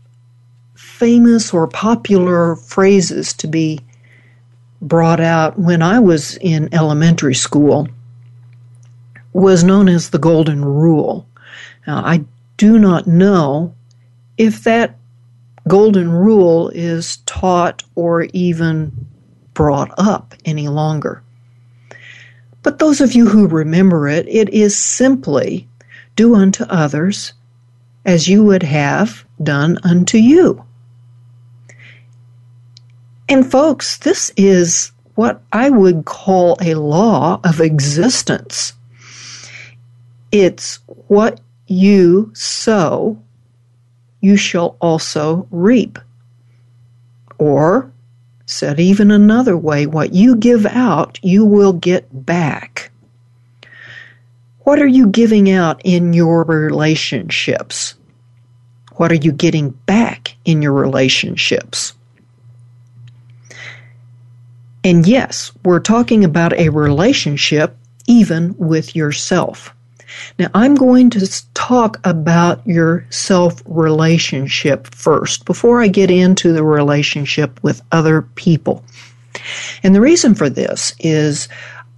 famous 0.76 1.52
or 1.52 1.66
popular 1.66 2.56
phrases 2.56 3.32
to 3.34 3.46
be 3.46 3.80
brought 4.82 5.20
out 5.20 5.58
when 5.58 5.82
I 5.82 5.98
was 5.98 6.36
in 6.38 6.72
elementary 6.72 7.34
school 7.34 7.88
was 9.32 9.64
known 9.64 9.88
as 9.88 10.10
the 10.10 10.18
Golden 10.18 10.64
Rule. 10.64 11.26
Now, 11.86 12.02
I 12.04 12.24
do 12.56 12.78
not 12.78 13.06
know 13.06 13.74
if 14.38 14.64
that 14.64 14.96
Golden 15.68 16.10
Rule 16.10 16.70
is 16.70 17.18
taught 17.26 17.82
or 17.94 18.24
even 18.32 18.92
brought 19.54 19.90
up 19.98 20.34
any 20.44 20.68
longer. 20.68 21.22
But 22.62 22.78
those 22.78 23.00
of 23.00 23.12
you 23.12 23.28
who 23.28 23.46
remember 23.46 24.08
it, 24.08 24.26
it 24.28 24.48
is 24.50 24.76
simply 24.76 25.68
do 26.16 26.34
unto 26.34 26.64
others 26.64 27.32
as 28.04 28.28
you 28.28 28.42
would 28.44 28.62
have 28.62 29.24
done 29.42 29.78
unto 29.82 30.18
you. 30.18 30.64
And 33.28 33.50
folks, 33.50 33.98
this 33.98 34.32
is 34.36 34.92
what 35.14 35.40
I 35.52 35.70
would 35.70 36.04
call 36.04 36.56
a 36.60 36.74
law 36.74 37.40
of 37.44 37.60
existence. 37.60 38.72
It's 40.30 40.78
what 41.08 41.40
you 41.66 42.30
sow, 42.34 43.20
you 44.20 44.36
shall 44.36 44.76
also 44.80 45.46
reap. 45.50 45.98
Or 47.38 47.90
Said 48.46 48.78
even 48.78 49.10
another 49.10 49.56
way, 49.56 49.86
what 49.86 50.14
you 50.14 50.36
give 50.36 50.66
out, 50.66 51.18
you 51.22 51.44
will 51.44 51.72
get 51.72 52.06
back. 52.24 52.92
What 54.60 54.80
are 54.80 54.86
you 54.86 55.08
giving 55.08 55.50
out 55.50 55.80
in 55.84 56.12
your 56.12 56.44
relationships? 56.44 57.94
What 58.94 59.10
are 59.10 59.16
you 59.16 59.32
getting 59.32 59.70
back 59.70 60.36
in 60.44 60.62
your 60.62 60.72
relationships? 60.72 61.92
And 64.86 65.04
yes, 65.04 65.50
we're 65.64 65.80
talking 65.80 66.22
about 66.22 66.52
a 66.52 66.68
relationship 66.68 67.76
even 68.06 68.54
with 68.56 68.94
yourself. 68.94 69.74
Now, 70.38 70.46
I'm 70.54 70.76
going 70.76 71.10
to 71.10 71.44
talk 71.54 71.98
about 72.04 72.64
your 72.64 73.04
self 73.10 73.60
relationship 73.66 74.86
first 74.94 75.44
before 75.44 75.82
I 75.82 75.88
get 75.88 76.08
into 76.08 76.52
the 76.52 76.62
relationship 76.62 77.60
with 77.64 77.82
other 77.90 78.22
people. 78.22 78.84
And 79.82 79.92
the 79.92 80.00
reason 80.00 80.36
for 80.36 80.48
this 80.48 80.94
is 81.00 81.48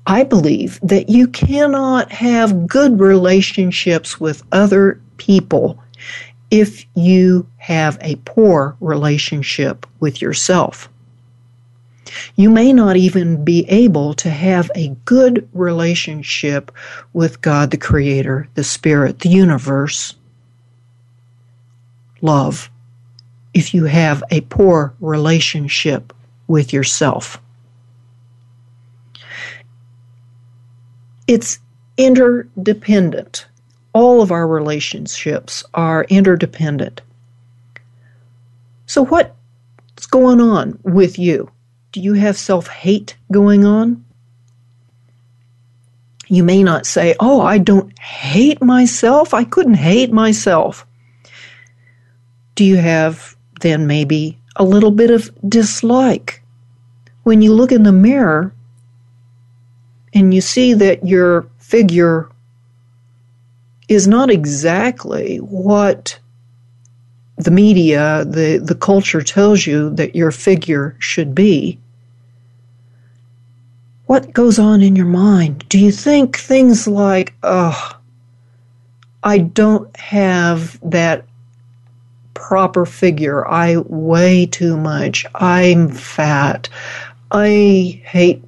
I 0.07 0.25
believe 0.25 0.81
that 0.83 1.11
you 1.11 1.29
cannot 1.29 2.11
have 2.11 2.67
good 2.67 2.99
relationships 2.99 4.19
with 4.19 4.43
other 4.51 4.99
people 5.19 5.79
if 6.51 6.87
you 6.95 7.47
have 7.59 7.99
a 8.01 8.17
poor 8.25 8.79
relationship 8.81 9.87
with 10.01 10.23
yourself. 10.23 10.89
You 12.37 12.51
may 12.51 12.73
not 12.73 12.97
even 12.97 13.45
be 13.45 13.65
able 13.69 14.15
to 14.15 14.31
have 14.31 14.71
a 14.75 14.97
good 15.05 15.49
relationship 15.53 16.73
with 17.13 17.41
God, 17.41 17.71
the 17.71 17.77
Creator, 17.77 18.49
the 18.55 18.65
Spirit, 18.65 19.21
the 19.21 19.29
universe, 19.29 20.15
love, 22.21 22.71
if 23.55 23.75
you 23.75 23.85
have 23.85 24.23
a 24.31 24.41
poor 24.43 24.95
relationship 25.01 26.13
with 26.47 26.73
yourself. 26.73 27.41
It's 31.27 31.59
interdependent. 31.97 33.47
All 33.93 34.23
of 34.23 34.33
our 34.33 34.47
relationships 34.47 35.65
are 35.75 36.05
interdependent. 36.05 37.03
So, 38.87 39.05
what's 39.05 40.07
going 40.11 40.41
on 40.41 40.79
with 40.83 41.19
you? 41.19 41.51
Do 41.93 42.01
you 42.01 42.15
have 42.15 42.37
self 42.37 42.69
hate 42.69 43.17
going 43.33 43.65
on? 43.65 44.05
You 46.29 46.45
may 46.45 46.63
not 46.63 46.87
say, 46.87 47.15
Oh, 47.19 47.41
I 47.41 47.59
don't 47.59 47.99
hate 47.99 48.63
myself. 48.63 49.33
I 49.33 49.45
couldn't 49.45 49.75
hate 49.75 50.13
myself. 50.13 50.87
Do 52.55 52.65
you 52.65 52.77
have 52.77 53.37
then 53.61 53.87
maybe 53.87 54.39
a 54.57 54.65
little 54.65 54.91
bit 54.91 55.11
of 55.11 55.31
dislike? 55.49 56.43
When 57.23 57.41
you 57.43 57.53
look 57.55 57.73
in 57.73 57.83
the 57.83 57.93
mirror 57.93 58.53
and 60.15 60.35
you 60.35 60.41
see 60.41 60.75
that 60.75 61.07
your 61.07 61.49
figure 61.59 62.31
is 63.89 64.07
not 64.07 64.31
exactly 64.31 65.37
what 65.39 66.19
the 67.39 67.51
media, 67.51 68.25
the, 68.25 68.59
the 68.59 68.75
culture 68.75 69.23
tells 69.23 69.67
you 69.67 69.91
that 69.95 70.15
your 70.15 70.31
figure 70.31 70.97
should 70.99 71.35
be, 71.35 71.79
what 74.07 74.33
goes 74.33 74.59
on 74.59 74.83
in 74.83 74.97
your 74.97 75.07
mind? 75.07 75.69
Do 75.69 75.79
you 75.79 75.93
think 75.93 76.39
things 76.39 76.89
like, 76.89 77.35
oh, 77.43 77.99
I 79.23 79.39
don't 79.39 79.95
have 79.97 80.79
that 80.91 81.25
proper 82.35 82.87
figure. 82.87 83.47
I 83.47 83.79
weigh 83.79 84.47
too 84.47 84.77
much. 84.77 85.27
I'm 85.35 85.91
fat. 85.91 86.69
I 87.33 88.01
hate 88.05 88.43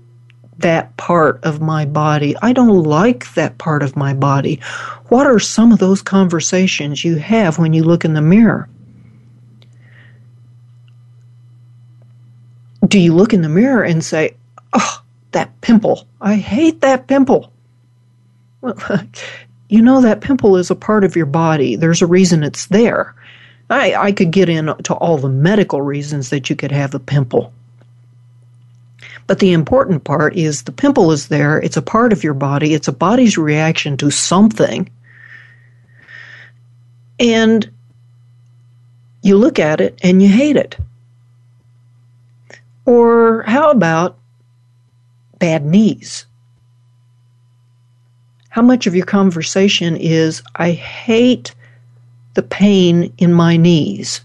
that 0.58 0.96
part 0.96 1.42
of 1.44 1.60
my 1.60 1.84
body. 1.84 2.36
I 2.40 2.52
don't 2.52 2.84
like 2.84 3.34
that 3.34 3.58
part 3.58 3.82
of 3.82 3.96
my 3.96 4.14
body. 4.14 4.60
What 5.08 5.26
are 5.26 5.38
some 5.38 5.72
of 5.72 5.80
those 5.80 6.02
conversations 6.02 7.04
you 7.04 7.16
have 7.16 7.58
when 7.58 7.72
you 7.72 7.82
look 7.82 8.04
in 8.04 8.14
the 8.14 8.22
mirror? 8.22 8.68
Do 12.90 12.98
you 12.98 13.14
look 13.14 13.32
in 13.32 13.42
the 13.42 13.48
mirror 13.48 13.84
and 13.84 14.04
say, 14.04 14.34
Oh, 14.72 15.02
that 15.32 15.60
pimple. 15.60 16.06
I 16.20 16.34
hate 16.34 16.80
that 16.80 17.06
pimple. 17.06 17.52
Well, 18.60 18.76
you 19.68 19.80
know, 19.80 20.00
that 20.00 20.20
pimple 20.20 20.56
is 20.56 20.70
a 20.70 20.74
part 20.74 21.04
of 21.04 21.16
your 21.16 21.26
body. 21.26 21.76
There's 21.76 22.02
a 22.02 22.06
reason 22.06 22.42
it's 22.42 22.66
there. 22.66 23.14
I, 23.70 23.94
I 23.94 24.12
could 24.12 24.32
get 24.32 24.48
into 24.48 24.94
all 24.94 25.16
the 25.16 25.28
medical 25.28 25.80
reasons 25.80 26.30
that 26.30 26.50
you 26.50 26.56
could 26.56 26.72
have 26.72 26.94
a 26.94 26.98
pimple. 26.98 27.52
But 29.28 29.38
the 29.38 29.52
important 29.52 30.02
part 30.02 30.36
is 30.36 30.64
the 30.64 30.72
pimple 30.72 31.12
is 31.12 31.28
there, 31.28 31.60
it's 31.60 31.76
a 31.76 31.82
part 31.82 32.12
of 32.12 32.24
your 32.24 32.34
body, 32.34 32.74
it's 32.74 32.88
a 32.88 32.92
body's 32.92 33.38
reaction 33.38 33.96
to 33.98 34.10
something. 34.10 34.90
And 37.20 37.70
you 39.22 39.36
look 39.36 39.60
at 39.60 39.80
it 39.80 39.96
and 40.02 40.20
you 40.20 40.28
hate 40.28 40.56
it. 40.56 40.76
Or 42.86 43.42
how 43.42 43.70
about 43.70 44.18
bad 45.38 45.64
knees? 45.64 46.26
How 48.50 48.62
much 48.62 48.86
of 48.86 48.94
your 48.94 49.06
conversation 49.06 49.96
is, 49.96 50.42
I 50.56 50.72
hate 50.72 51.54
the 52.34 52.42
pain 52.42 53.12
in 53.18 53.32
my 53.32 53.56
knees? 53.56 54.22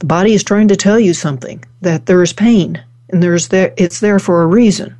The 0.00 0.06
body 0.06 0.34
is 0.34 0.44
trying 0.44 0.68
to 0.68 0.76
tell 0.76 1.00
you 1.00 1.14
something 1.14 1.64
that 1.80 2.06
there 2.06 2.22
is 2.22 2.32
pain 2.32 2.82
and 3.08 3.22
there's 3.22 3.48
there 3.48 3.72
it's 3.76 4.00
there 4.00 4.18
for 4.18 4.42
a 4.42 4.46
reason. 4.46 4.96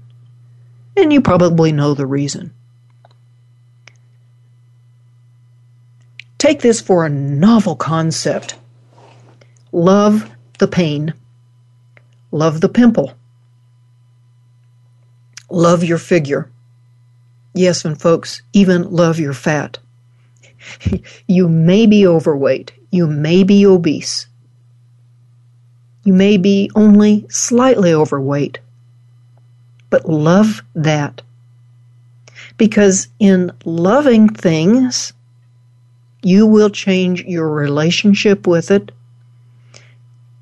And 0.96 1.12
you 1.12 1.20
probably 1.20 1.72
know 1.72 1.92
the 1.92 2.06
reason. 2.06 2.52
Take 6.38 6.60
this 6.60 6.80
for 6.80 7.04
a 7.04 7.10
novel 7.10 7.76
concept. 7.76 8.56
Love 9.76 10.30
the 10.58 10.66
pain. 10.66 11.12
Love 12.32 12.62
the 12.62 12.68
pimple. 12.68 13.12
Love 15.50 15.84
your 15.84 15.98
figure. 15.98 16.50
Yes, 17.52 17.84
and 17.84 18.00
folks, 18.00 18.40
even 18.54 18.90
love 18.90 19.20
your 19.20 19.34
fat. 19.34 19.78
you 21.26 21.46
may 21.46 21.84
be 21.84 22.06
overweight. 22.06 22.72
You 22.90 23.06
may 23.06 23.44
be 23.44 23.66
obese. 23.66 24.26
You 26.04 26.14
may 26.14 26.38
be 26.38 26.70
only 26.74 27.26
slightly 27.28 27.92
overweight. 27.92 28.60
But 29.90 30.08
love 30.08 30.62
that. 30.74 31.20
Because 32.56 33.08
in 33.18 33.52
loving 33.66 34.30
things, 34.30 35.12
you 36.22 36.46
will 36.46 36.70
change 36.70 37.24
your 37.24 37.50
relationship 37.50 38.46
with 38.46 38.70
it 38.70 38.90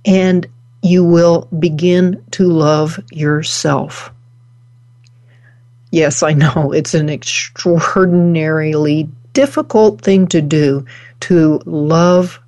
and 0.04 0.46
you 0.82 1.04
will 1.04 1.48
begin 1.58 2.22
to 2.32 2.46
love 2.46 3.00
yourself. 3.10 4.12
Yes, 5.90 6.22
I 6.22 6.32
know 6.32 6.72
it's 6.74 6.94
an 6.94 7.08
extraordinarily 7.08 9.08
difficult 9.32 10.00
thing 10.00 10.26
to 10.28 10.40
do 10.40 10.86
to 11.20 11.60
love 11.64 12.40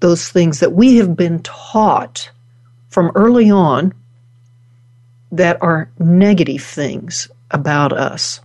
those 0.00 0.28
things 0.28 0.60
that 0.60 0.72
we 0.72 0.96
have 0.96 1.16
been 1.16 1.40
taught 1.42 2.30
from 2.88 3.10
early 3.14 3.50
on 3.50 3.92
that 5.32 5.60
are 5.62 5.90
negative 5.98 6.62
things 6.62 7.28
about 7.50 7.92
us. 7.92 8.40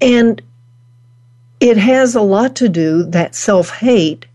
And 0.00 0.42
it 1.64 1.78
has 1.78 2.14
a 2.14 2.20
lot 2.20 2.56
to 2.56 2.68
do, 2.68 3.04
that 3.04 3.34
self 3.34 3.70
hate 3.70 4.26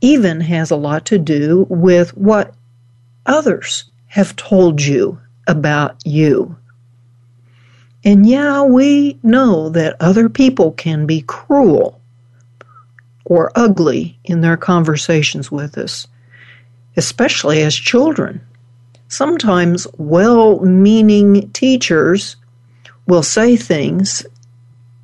even 0.00 0.40
has 0.40 0.72
a 0.72 0.76
lot 0.76 1.04
to 1.06 1.16
do 1.16 1.64
with 1.70 2.16
what 2.16 2.54
others 3.24 3.84
have 4.06 4.34
told 4.34 4.82
you 4.82 5.16
about 5.46 5.94
you. 6.04 6.56
And 8.04 8.26
yeah, 8.26 8.62
we 8.62 9.16
know 9.22 9.68
that 9.68 9.94
other 10.00 10.28
people 10.28 10.72
can 10.72 11.06
be 11.06 11.20
cruel 11.20 12.00
or 13.24 13.52
ugly 13.54 14.18
in 14.24 14.40
their 14.40 14.56
conversations 14.56 15.52
with 15.52 15.78
us, 15.78 16.08
especially 16.96 17.62
as 17.62 17.76
children. 17.76 18.40
Sometimes 19.06 19.86
well 19.98 20.58
meaning 20.58 21.48
teachers 21.52 22.34
will 23.06 23.22
say 23.22 23.54
things 23.54 24.26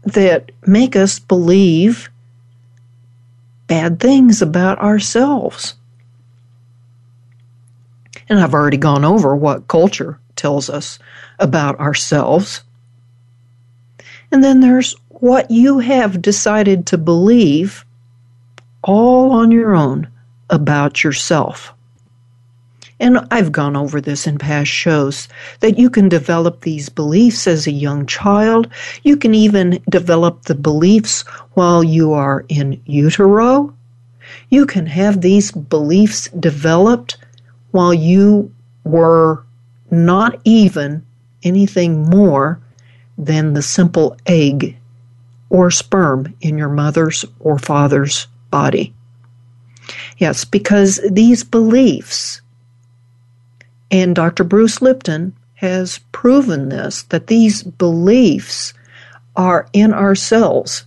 that 0.04 0.52
make 0.66 0.96
us 0.96 1.18
believe 1.18 2.10
bad 3.66 4.00
things 4.00 4.42
about 4.42 4.78
ourselves. 4.78 5.74
And 8.28 8.40
I've 8.40 8.54
already 8.54 8.76
gone 8.76 9.04
over 9.04 9.36
what 9.36 9.68
culture 9.68 10.18
tells 10.36 10.68
us 10.70 10.98
about 11.38 11.78
ourselves. 11.78 12.62
And 14.30 14.42
then 14.42 14.60
there's 14.60 14.94
what 15.08 15.50
you 15.50 15.78
have 15.78 16.22
decided 16.22 16.86
to 16.86 16.98
believe 16.98 17.84
all 18.82 19.32
on 19.32 19.52
your 19.52 19.74
own 19.74 20.08
about 20.50 21.04
yourself. 21.04 21.72
And 23.02 23.18
I've 23.32 23.50
gone 23.50 23.74
over 23.74 24.00
this 24.00 24.28
in 24.28 24.38
past 24.38 24.70
shows 24.70 25.26
that 25.58 25.76
you 25.76 25.90
can 25.90 26.08
develop 26.08 26.60
these 26.60 26.88
beliefs 26.88 27.48
as 27.48 27.66
a 27.66 27.72
young 27.72 28.06
child. 28.06 28.68
You 29.02 29.16
can 29.16 29.34
even 29.34 29.82
develop 29.90 30.44
the 30.44 30.54
beliefs 30.54 31.22
while 31.54 31.82
you 31.82 32.12
are 32.12 32.44
in 32.48 32.80
utero. 32.86 33.74
You 34.50 34.66
can 34.66 34.86
have 34.86 35.20
these 35.20 35.50
beliefs 35.50 36.28
developed 36.38 37.16
while 37.72 37.92
you 37.92 38.54
were 38.84 39.42
not 39.90 40.40
even 40.44 41.04
anything 41.42 42.08
more 42.08 42.60
than 43.18 43.54
the 43.54 43.62
simple 43.62 44.16
egg 44.26 44.76
or 45.50 45.72
sperm 45.72 46.32
in 46.40 46.56
your 46.56 46.68
mother's 46.68 47.24
or 47.40 47.58
father's 47.58 48.28
body. 48.52 48.94
Yes, 50.18 50.44
because 50.44 51.00
these 51.10 51.42
beliefs, 51.42 52.41
and 53.92 54.16
Dr. 54.16 54.42
Bruce 54.42 54.80
Lipton 54.80 55.36
has 55.54 56.00
proven 56.10 56.70
this 56.70 57.02
that 57.04 57.26
these 57.28 57.62
beliefs 57.62 58.72
are 59.36 59.68
in 59.74 59.92
ourselves 59.92 60.84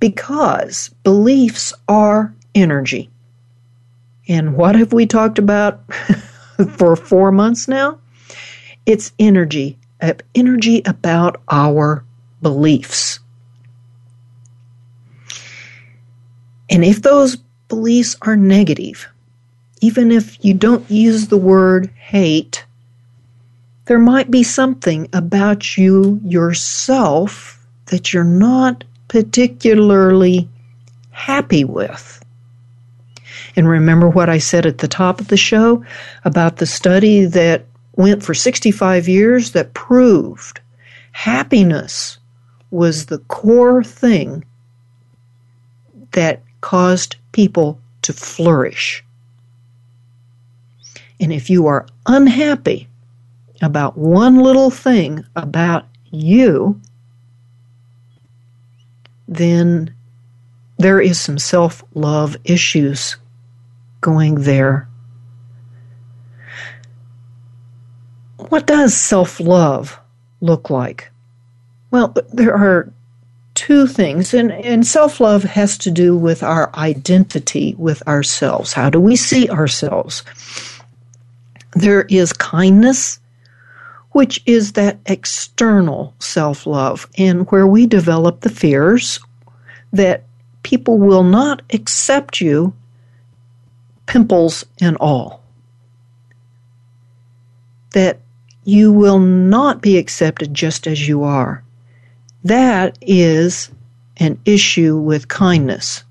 because 0.00 0.88
beliefs 1.02 1.74
are 1.88 2.32
energy. 2.54 3.10
And 4.28 4.56
what 4.56 4.76
have 4.76 4.92
we 4.92 5.04
talked 5.04 5.38
about 5.38 5.82
for 6.76 6.94
four 6.94 7.32
months 7.32 7.66
now? 7.66 7.98
It's 8.86 9.12
energy, 9.18 9.76
energy 10.34 10.82
about 10.86 11.42
our 11.48 12.04
beliefs. 12.40 13.18
And 16.70 16.84
if 16.84 17.02
those 17.02 17.36
beliefs 17.68 18.16
are 18.22 18.36
negative, 18.36 19.08
even 19.82 20.12
if 20.12 20.42
you 20.44 20.54
don't 20.54 20.88
use 20.88 21.26
the 21.26 21.36
word 21.36 21.90
hate, 21.96 22.64
there 23.86 23.98
might 23.98 24.30
be 24.30 24.44
something 24.44 25.08
about 25.12 25.76
you 25.76 26.20
yourself 26.24 27.66
that 27.86 28.12
you're 28.12 28.22
not 28.22 28.84
particularly 29.08 30.48
happy 31.10 31.64
with. 31.64 32.24
And 33.56 33.68
remember 33.68 34.08
what 34.08 34.28
I 34.28 34.38
said 34.38 34.66
at 34.66 34.78
the 34.78 34.88
top 34.88 35.20
of 35.20 35.26
the 35.26 35.36
show 35.36 35.84
about 36.24 36.56
the 36.56 36.66
study 36.66 37.24
that 37.26 37.66
went 37.96 38.22
for 38.22 38.34
65 38.34 39.08
years 39.08 39.50
that 39.50 39.74
proved 39.74 40.60
happiness 41.10 42.18
was 42.70 43.06
the 43.06 43.18
core 43.18 43.82
thing 43.82 44.44
that 46.12 46.40
caused 46.60 47.16
people 47.32 47.80
to 48.02 48.12
flourish. 48.12 49.04
And 51.22 51.32
if 51.32 51.48
you 51.48 51.68
are 51.68 51.86
unhappy 52.04 52.88
about 53.62 53.96
one 53.96 54.40
little 54.40 54.70
thing 54.70 55.24
about 55.36 55.86
you, 56.10 56.80
then 59.28 59.94
there 60.78 61.00
is 61.00 61.20
some 61.20 61.38
self 61.38 61.84
love 61.94 62.36
issues 62.44 63.16
going 64.00 64.34
there. 64.42 64.88
What 68.48 68.66
does 68.66 68.96
self 68.96 69.38
love 69.38 70.00
look 70.40 70.70
like? 70.70 71.08
Well, 71.92 72.16
there 72.32 72.54
are 72.56 72.92
two 73.54 73.86
things, 73.86 74.34
and, 74.34 74.50
and 74.50 74.84
self 74.84 75.20
love 75.20 75.44
has 75.44 75.78
to 75.78 75.90
do 75.92 76.16
with 76.16 76.42
our 76.42 76.74
identity 76.74 77.76
with 77.78 78.04
ourselves. 78.08 78.72
How 78.72 78.90
do 78.90 78.98
we 78.98 79.14
see 79.14 79.48
ourselves? 79.48 80.24
There 81.72 82.02
is 82.02 82.32
kindness, 82.32 83.18
which 84.10 84.42
is 84.46 84.72
that 84.72 84.98
external 85.06 86.14
self 86.18 86.66
love, 86.66 87.08
and 87.16 87.50
where 87.50 87.66
we 87.66 87.86
develop 87.86 88.40
the 88.40 88.50
fears 88.50 89.18
that 89.92 90.24
people 90.62 90.98
will 90.98 91.24
not 91.24 91.62
accept 91.70 92.40
you, 92.40 92.74
pimples 94.06 94.64
and 94.80 94.96
all. 94.98 95.42
That 97.90 98.20
you 98.64 98.92
will 98.92 99.18
not 99.18 99.82
be 99.82 99.98
accepted 99.98 100.54
just 100.54 100.86
as 100.86 101.08
you 101.08 101.22
are. 101.22 101.64
That 102.44 102.98
is 103.00 103.70
an 104.18 104.38
issue 104.44 104.96
with 104.96 105.28
kindness. 105.28 106.04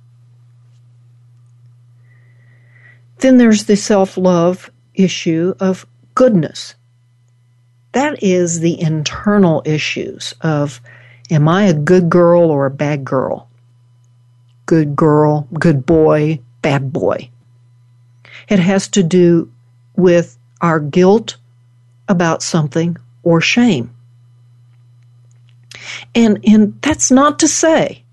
Then 3.19 3.37
there's 3.37 3.65
the 3.65 3.75
self 3.75 4.17
love 4.17 4.70
issue 4.95 5.53
of 5.59 5.85
goodness. 6.15 6.75
That 7.93 8.21
is 8.23 8.59
the 8.59 8.79
internal 8.79 9.61
issues 9.65 10.33
of 10.41 10.81
am 11.29 11.47
I 11.47 11.65
a 11.65 11.73
good 11.73 12.09
girl 12.09 12.49
or 12.49 12.65
a 12.65 12.71
bad 12.71 13.03
girl? 13.03 13.49
Good 14.65 14.95
girl, 14.95 15.47
good 15.53 15.85
boy, 15.85 16.39
bad 16.61 16.93
boy. 16.93 17.29
It 18.47 18.59
has 18.59 18.87
to 18.89 19.03
do 19.03 19.51
with 19.95 20.37
our 20.61 20.79
guilt 20.79 21.37
about 22.07 22.43
something 22.43 22.97
or 23.23 23.41
shame. 23.41 23.93
And, 26.15 26.39
and 26.45 26.81
that's 26.81 27.11
not 27.11 27.39
to 27.39 27.47
say 27.47 28.03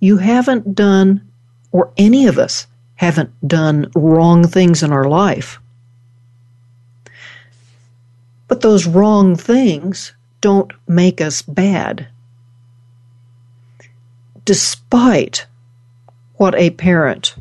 you 0.00 0.18
haven't 0.18 0.74
done, 0.74 1.28
or 1.72 1.92
any 1.96 2.26
of 2.26 2.38
us 2.38 2.66
haven't 2.94 3.30
done 3.46 3.90
wrong 3.94 4.46
things 4.46 4.82
in 4.82 4.92
our 4.92 5.08
life. 5.08 5.60
But 8.48 8.62
those 8.62 8.86
wrong 8.86 9.36
things 9.36 10.12
don't 10.40 10.72
make 10.88 11.20
us 11.20 11.42
bad. 11.42 12.08
Despite 14.44 15.46
what 16.36 16.54
a 16.54 16.70
parent 16.70 17.34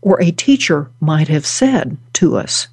or 0.00 0.22
a 0.22 0.30
teacher 0.30 0.88
might 1.00 1.26
have 1.28 1.44
said 1.44 1.96
to 2.12 2.36
us. 2.36 2.68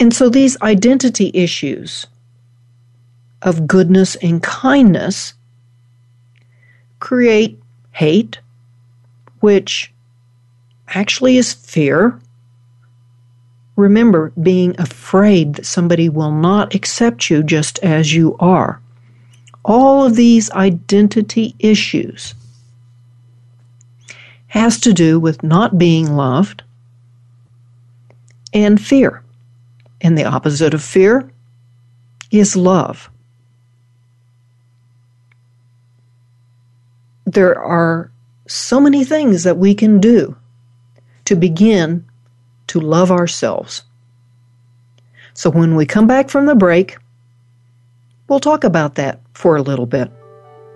And 0.00 0.14
so 0.14 0.30
these 0.30 0.60
identity 0.62 1.30
issues 1.34 2.06
of 3.42 3.66
goodness 3.66 4.16
and 4.16 4.42
kindness 4.42 5.34
create 6.98 7.60
hate, 7.90 8.40
which 9.40 9.92
actually 10.88 11.36
is 11.36 11.52
fear. 11.52 12.18
Remember, 13.76 14.32
being 14.42 14.78
afraid 14.78 15.54
that 15.54 15.66
somebody 15.66 16.08
will 16.08 16.32
not 16.32 16.74
accept 16.74 17.30
you 17.30 17.42
just 17.42 17.78
as 17.78 18.12
you 18.12 18.36
are. 18.38 18.80
All 19.64 20.04
of 20.04 20.16
these 20.16 20.50
identity 20.50 21.54
issues 21.58 22.34
has 24.48 24.78
to 24.80 24.92
do 24.92 25.18
with 25.18 25.42
not 25.42 25.78
being 25.78 26.14
loved 26.14 26.62
and 28.52 28.80
fear. 28.80 29.22
And 30.02 30.18
the 30.18 30.24
opposite 30.24 30.74
of 30.74 30.82
fear 30.82 31.30
is 32.30 32.56
love. 32.56 33.08
There 37.24 37.58
are 37.58 38.10
so 38.46 38.80
many 38.80 39.04
things 39.04 39.44
that 39.44 39.56
we 39.56 39.74
can 39.74 40.00
do 40.00 40.36
to 41.24 41.36
begin 41.36 42.04
to 42.72 42.80
love 42.80 43.10
ourselves. 43.10 43.82
So 45.34 45.50
when 45.50 45.76
we 45.76 45.84
come 45.84 46.06
back 46.06 46.30
from 46.30 46.46
the 46.46 46.54
break, 46.54 46.96
we'll 48.28 48.40
talk 48.40 48.64
about 48.64 48.94
that 48.94 49.20
for 49.34 49.56
a 49.56 49.62
little 49.62 49.84
bit. 49.84 50.10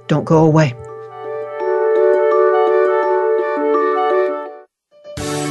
Don't 0.07 0.27
go 0.27 0.45
away. 0.45 0.75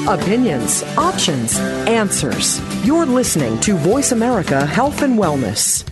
Opinions, 0.08 0.84
options, 1.00 1.58
answers. 1.88 2.62
You're 2.86 3.08
listening 3.08 3.60
to 3.62 3.76
Voice 3.76 4.12
America 4.12 4.68
Health 4.68 5.02
and 5.02 5.18
Wellness. 5.18 5.84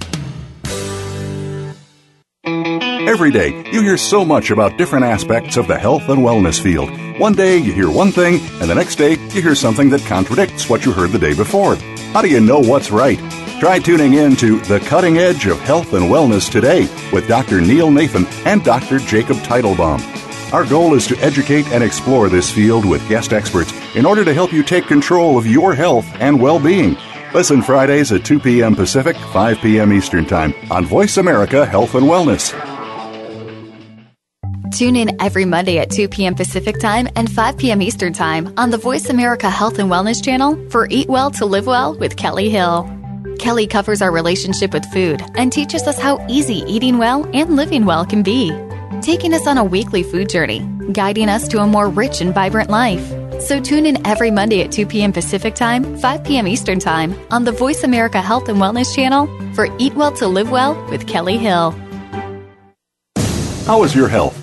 Every 2.45 3.31
day, 3.31 3.49
you 3.71 3.81
hear 3.81 3.97
so 3.97 4.23
much 4.23 4.51
about 4.51 4.77
different 4.77 5.05
aspects 5.05 5.57
of 5.57 5.67
the 5.67 5.79
health 5.79 6.09
and 6.09 6.21
wellness 6.21 6.61
field. 6.61 6.91
One 7.17 7.33
day, 7.33 7.57
you 7.57 7.73
hear 7.73 7.91
one 7.91 8.11
thing, 8.11 8.39
and 8.59 8.69
the 8.69 8.73
next 8.73 8.95
day, 8.95 9.11
you 9.11 9.41
hear 9.41 9.53
something 9.53 9.89
that 9.91 10.01
contradicts 10.01 10.67
what 10.67 10.83
you 10.83 10.91
heard 10.91 11.11
the 11.11 11.19
day 11.19 11.35
before. 11.35 11.75
How 12.11 12.23
do 12.23 12.27
you 12.27 12.39
know 12.39 12.59
what's 12.59 12.89
right? 12.89 13.19
Try 13.59 13.77
tuning 13.77 14.15
in 14.15 14.35
to 14.37 14.59
The 14.61 14.79
Cutting 14.79 15.19
Edge 15.19 15.45
of 15.45 15.59
Health 15.59 15.93
and 15.93 16.05
Wellness 16.05 16.51
today 16.51 16.87
with 17.11 17.27
Dr. 17.27 17.61
Neil 17.61 17.91
Nathan 17.91 18.25
and 18.45 18.63
Dr. 18.63 18.97
Jacob 18.97 19.37
Teitelbaum. 19.37 20.01
Our 20.53 20.65
goal 20.65 20.95
is 20.95 21.05
to 21.07 21.17
educate 21.17 21.67
and 21.67 21.83
explore 21.83 22.29
this 22.29 22.51
field 22.51 22.83
with 22.83 23.07
guest 23.07 23.31
experts 23.31 23.71
in 23.95 24.05
order 24.07 24.25
to 24.25 24.33
help 24.33 24.51
you 24.51 24.63
take 24.63 24.87
control 24.87 25.37
of 25.37 25.45
your 25.45 25.75
health 25.75 26.07
and 26.15 26.41
well 26.41 26.59
being. 26.59 26.97
Listen 27.31 27.61
Fridays 27.61 28.11
at 28.11 28.25
2 28.25 28.39
p.m. 28.39 28.75
Pacific, 28.75 29.15
5 29.17 29.59
p.m. 29.59 29.93
Eastern 29.93 30.25
Time 30.25 30.53
on 30.71 30.85
Voice 30.85 31.17
America 31.17 31.65
Health 31.65 31.93
and 31.93 32.05
Wellness. 32.05 32.72
Tune 34.73 34.95
in 34.95 35.21
every 35.21 35.45
Monday 35.45 35.77
at 35.77 35.91
2 35.91 36.09
p.m. 36.09 36.33
Pacific 36.33 36.79
Time 36.79 37.07
and 37.15 37.31
5 37.31 37.57
p.m. 37.59 37.79
Eastern 37.79 38.11
Time 38.11 38.51
on 38.57 38.71
the 38.71 38.77
Voice 38.77 39.07
America 39.07 39.47
Health 39.47 39.77
and 39.77 39.87
Wellness 39.87 40.23
channel 40.23 40.57
for 40.71 40.87
Eat 40.89 41.07
Well 41.07 41.29
to 41.31 41.45
Live 41.45 41.67
Well 41.67 41.93
with 41.93 42.17
Kelly 42.17 42.49
Hill. 42.49 42.89
Kelly 43.37 43.67
covers 43.67 44.01
our 44.01 44.11
relationship 44.11 44.73
with 44.73 44.83
food 44.91 45.21
and 45.35 45.53
teaches 45.53 45.83
us 45.83 45.99
how 45.99 46.25
easy 46.27 46.63
eating 46.65 46.97
well 46.97 47.29
and 47.35 47.55
living 47.55 47.85
well 47.85 48.03
can 48.03 48.23
be 48.23 48.51
taking 49.03 49.33
us 49.33 49.45
on 49.45 49.59
a 49.59 49.63
weekly 49.63 50.01
food 50.01 50.29
journey, 50.29 50.59
guiding 50.91 51.29
us 51.29 51.47
to 51.49 51.59
a 51.59 51.67
more 51.67 51.89
rich 51.89 52.19
and 52.21 52.33
vibrant 52.33 52.71
life. 52.71 53.05
So 53.41 53.59
tune 53.59 53.85
in 53.85 54.05
every 54.07 54.31
Monday 54.31 54.63
at 54.63 54.71
2 54.71 54.87
p.m. 54.87 55.13
Pacific 55.13 55.53
Time, 55.53 55.97
5 55.99 56.23
p.m. 56.23 56.47
Eastern 56.47 56.79
Time 56.79 57.13
on 57.29 57.43
the 57.43 57.51
Voice 57.51 57.83
America 57.83 58.21
Health 58.21 58.49
and 58.49 58.57
Wellness 58.57 58.95
channel 58.95 59.27
for 59.53 59.67
Eat 59.77 59.93
Well 59.93 60.13
to 60.13 60.27
Live 60.27 60.49
Well 60.49 60.83
with 60.89 61.05
Kelly 61.05 61.37
Hill. 61.37 61.75
How 63.67 63.83
is 63.83 63.93
your 63.95 64.07
health? 64.07 64.42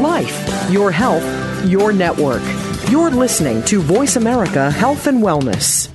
Life, 0.00 0.70
your 0.70 0.90
health, 0.90 1.24
your 1.64 1.92
network. 1.92 2.42
You're 2.90 3.10
listening 3.10 3.62
to 3.64 3.80
Voice 3.80 4.16
America 4.16 4.70
Health 4.70 5.06
and 5.06 5.22
Wellness. 5.22 5.88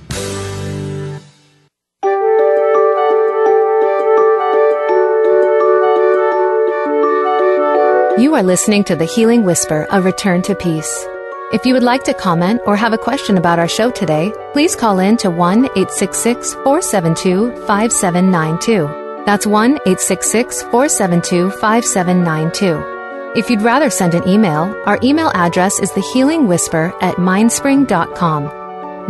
You 8.20 8.34
are 8.34 8.42
listening 8.42 8.84
to 8.84 8.96
The 8.96 9.04
Healing 9.04 9.44
Whisper, 9.44 9.86
a 9.90 10.02
return 10.02 10.42
to 10.42 10.54
peace. 10.54 11.06
If 11.52 11.64
you 11.64 11.74
would 11.74 11.82
like 11.82 12.02
to 12.04 12.14
comment 12.14 12.60
or 12.66 12.76
have 12.76 12.92
a 12.92 12.98
question 12.98 13.36
about 13.38 13.58
our 13.58 13.68
show 13.68 13.90
today, 13.90 14.32
please 14.52 14.74
call 14.74 14.98
in 14.98 15.16
to 15.18 15.30
1 15.30 15.64
866 15.64 16.54
472 16.54 17.52
5792. 17.66 19.24
That's 19.26 19.46
1 19.46 19.72
866 19.86 20.62
472 20.62 21.50
5792. 21.50 22.91
If 23.34 23.48
you'd 23.48 23.62
rather 23.62 23.88
send 23.88 24.12
an 24.12 24.28
email, 24.28 24.78
our 24.84 24.98
email 25.02 25.30
address 25.32 25.80
is 25.80 25.90
thehealingwhisper 25.92 26.94
at 27.00 27.14
mindspring.com. 27.14 28.44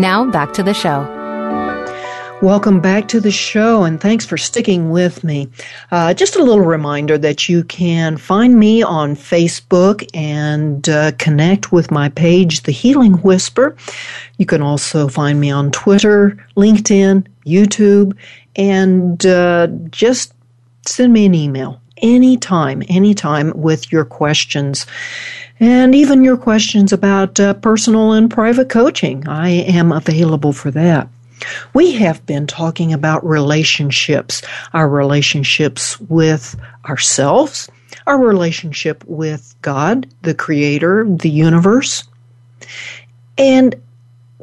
Now 0.01 0.31
back 0.31 0.53
to 0.53 0.63
the 0.63 0.73
show. 0.73 1.01
Welcome 2.41 2.81
back 2.81 3.09
to 3.09 3.19
the 3.19 3.33
show 3.33 3.83
and 3.83 4.01
thanks 4.01 4.25
for 4.25 4.37
sticking 4.37 4.91
with 4.91 5.25
me. 5.25 5.49
Uh, 5.91 6.15
just 6.15 6.37
a 6.37 6.43
little 6.45 6.65
reminder 6.65 7.19
that 7.19 7.49
you 7.49 7.65
can 7.65 8.17
find 8.17 8.61
me 8.61 8.81
on 8.81 9.17
Facebook 9.17 10.09
and 10.15 10.89
uh, 10.89 11.11
connect 11.19 11.73
with 11.73 11.91
my 11.91 12.09
page, 12.09 12.63
The 12.63 12.71
Healing 12.71 13.15
Whisper. 13.23 13.77
You 14.39 14.47
can 14.47 14.63
also 14.63 15.09
find 15.09 15.41
me 15.41 15.51
on 15.51 15.73
Twitter, 15.73 16.39
LinkedIn, 16.57 17.27
YouTube, 17.45 18.17
and 18.55 19.27
uh, 19.27 19.67
just 19.91 20.33
send 20.87 21.13
me 21.13 21.27
an 21.27 21.35
email 21.35 21.82
anytime, 22.03 22.83
anytime 22.89 23.53
with 23.55 23.91
your 23.93 24.05
questions 24.05 24.87
and 25.61 25.95
even 25.95 26.25
your 26.25 26.37
questions 26.37 26.93
about 26.93 27.39
uh, 27.39 27.55
personal 27.55 28.13
and 28.13 28.31
private 28.31 28.69
coaching. 28.69 29.27
I 29.29 29.51
am 29.51 29.93
available 29.93 30.53
for 30.53 30.71
that. 30.73 31.09
We 31.75 31.93
have 31.93 32.25
been 32.27 32.47
talking 32.47 32.93
about 32.93 33.25
relationships, 33.25 34.43
our 34.73 34.89
relationships 34.89 36.01
with 36.01 36.59
ourselves, 36.89 37.69
our 38.07 38.19
relationship 38.19 39.05
with 39.07 39.55
God, 39.63 40.09
the 40.23 40.35
Creator, 40.35 41.07
the 41.09 41.31
universe. 41.31 42.05
And 43.39 43.81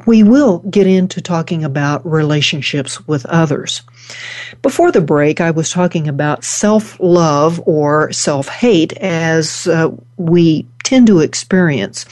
we 0.06 0.22
will 0.22 0.58
get 0.70 0.86
into 0.86 1.20
talking 1.20 1.64
about 1.64 2.04
relationships 2.06 3.06
with 3.06 3.26
others. 3.26 3.82
Before 4.62 4.92
the 4.92 5.00
break, 5.00 5.40
I 5.40 5.50
was 5.50 5.70
talking 5.70 6.08
about 6.08 6.44
self 6.44 6.98
love 7.00 7.60
or 7.66 8.12
self 8.12 8.48
hate 8.48 8.92
as 8.94 9.66
uh, 9.66 9.90
we 10.16 10.66
tend 10.84 11.06
to 11.06 11.20
experience. 11.20 12.04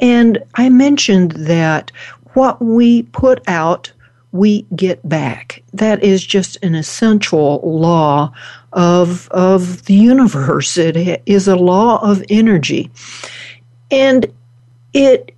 And 0.00 0.42
I 0.54 0.68
mentioned 0.68 1.32
that 1.32 1.92
what 2.34 2.60
we 2.62 3.02
put 3.02 3.46
out 3.46 3.92
we 4.32 4.62
get 4.74 5.08
back. 5.08 5.62
That 5.72 6.02
is 6.02 6.26
just 6.26 6.56
an 6.64 6.74
essential 6.74 7.60
law 7.62 8.32
of, 8.72 9.28
of 9.30 9.84
the 9.84 9.94
universe. 9.94 10.76
It 10.76 11.22
is 11.24 11.46
a 11.46 11.54
law 11.54 12.02
of 12.02 12.24
energy. 12.28 12.90
And 13.92 14.26
it 14.92 15.36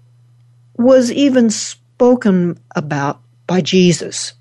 was 0.79 1.12
even 1.12 1.51
spoken 1.51 2.59
about 2.75 3.21
by 3.47 3.61
Jesus 3.61 4.33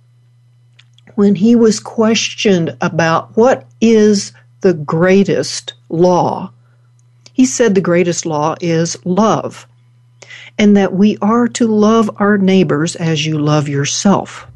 when 1.15 1.35
he 1.35 1.55
was 1.55 1.79
questioned 1.79 2.75
about 2.81 3.35
what 3.35 3.65
is 3.81 4.31
the 4.61 4.73
greatest 4.73 5.73
law. 5.89 6.51
He 7.33 7.45
said 7.45 7.75
the 7.75 7.81
greatest 7.81 8.25
law 8.25 8.55
is 8.61 8.97
love 9.05 9.67
and 10.57 10.77
that 10.77 10.93
we 10.93 11.17
are 11.21 11.47
to 11.49 11.67
love 11.67 12.09
our 12.17 12.37
neighbors 12.37 12.95
as 12.95 13.25
you 13.25 13.37
love 13.37 13.67
yourself. 13.67 14.47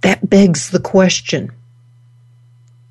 That 0.00 0.28
begs 0.28 0.70
the 0.70 0.80
question. 0.80 1.52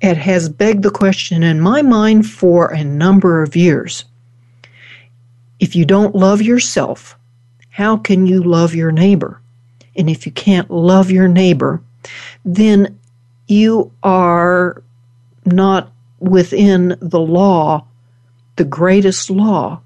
It 0.00 0.16
has 0.16 0.48
begged 0.48 0.82
the 0.82 0.90
question 0.90 1.42
in 1.42 1.60
my 1.60 1.82
mind 1.82 2.28
for 2.28 2.68
a 2.68 2.84
number 2.84 3.42
of 3.42 3.56
years. 3.56 4.04
If 5.58 5.74
you 5.74 5.84
don't 5.84 6.14
love 6.14 6.40
yourself, 6.40 7.18
how 7.70 7.96
can 7.96 8.26
you 8.26 8.42
love 8.42 8.74
your 8.74 8.92
neighbor? 8.92 9.40
And 9.98 10.08
if 10.08 10.24
you 10.24 10.32
can't 10.32 10.70
love 10.70 11.10
your 11.10 11.28
neighbor, 11.28 11.82
then 12.44 12.98
you 13.48 13.92
are 14.02 14.82
not 15.44 15.92
within 16.20 16.96
the 17.00 17.20
law, 17.20 17.84
the 18.56 18.64
greatest 18.64 19.28
law, 19.28 19.80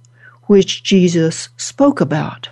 which 0.45 0.83
Jesus 0.83 1.49
spoke 1.57 2.01
about. 2.01 2.49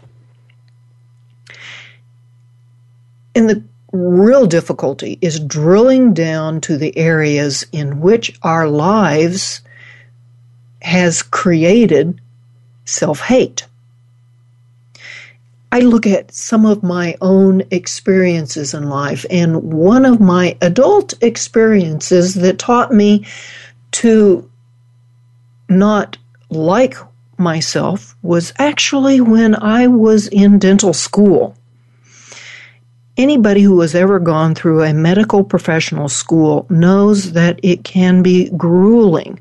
And 3.35 3.49
the 3.49 3.63
real 3.93 4.47
difficulty 4.47 5.19
is 5.21 5.41
drilling 5.41 6.15
down 6.15 6.61
to 6.63 6.77
the 6.77 6.97
areas 6.97 7.67
in 7.73 8.01
which 8.01 8.39
our 8.43 8.69
lives 8.69 9.61
has 10.83 11.23
created 11.23 12.21
self 12.85 13.21
hate. 13.21 13.67
I 15.73 15.81
look 15.81 16.07
at 16.07 16.33
some 16.33 16.67
of 16.67 16.83
my 16.83 17.17
own 17.21 17.63
experiences 17.71 18.75
in 18.75 18.89
life, 18.89 19.25
and 19.31 19.63
one 19.63 20.05
of 20.05 20.21
my 20.21 20.57
adult 20.61 21.15
experiences 21.23 22.35
that 22.35 22.59
taught 22.59 22.93
me 22.93 23.25
to 23.93 24.51
not 25.69 26.17
like 26.51 26.97
myself 27.39 28.17
was 28.23 28.53
actually 28.59 29.21
when 29.21 29.55
I 29.63 29.87
was 29.87 30.27
in 30.29 30.59
dental 30.59 30.93
school. 30.93 31.57
Anybody 33.17 33.63
who 33.63 33.81
has 33.81 33.95
ever 33.95 34.19
gone 34.19 34.55
through 34.55 34.83
a 34.83 34.93
medical 34.93 35.45
professional 35.45 36.09
school 36.09 36.67
knows 36.69 37.33
that 37.33 37.61
it 37.63 37.85
can 37.85 38.23
be 38.23 38.51
grueling. 38.51 39.39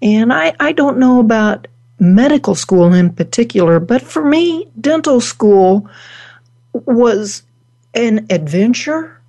And 0.00 0.32
I, 0.32 0.54
I 0.60 0.72
don't 0.72 0.98
know 0.98 1.18
about 1.18 1.66
medical 1.98 2.54
school 2.54 2.92
in 2.94 3.12
particular, 3.12 3.80
but 3.80 4.02
for 4.02 4.24
me, 4.24 4.68
dental 4.80 5.20
school 5.20 5.88
was 6.72 7.42
an 7.94 8.26
adventure 8.30 9.20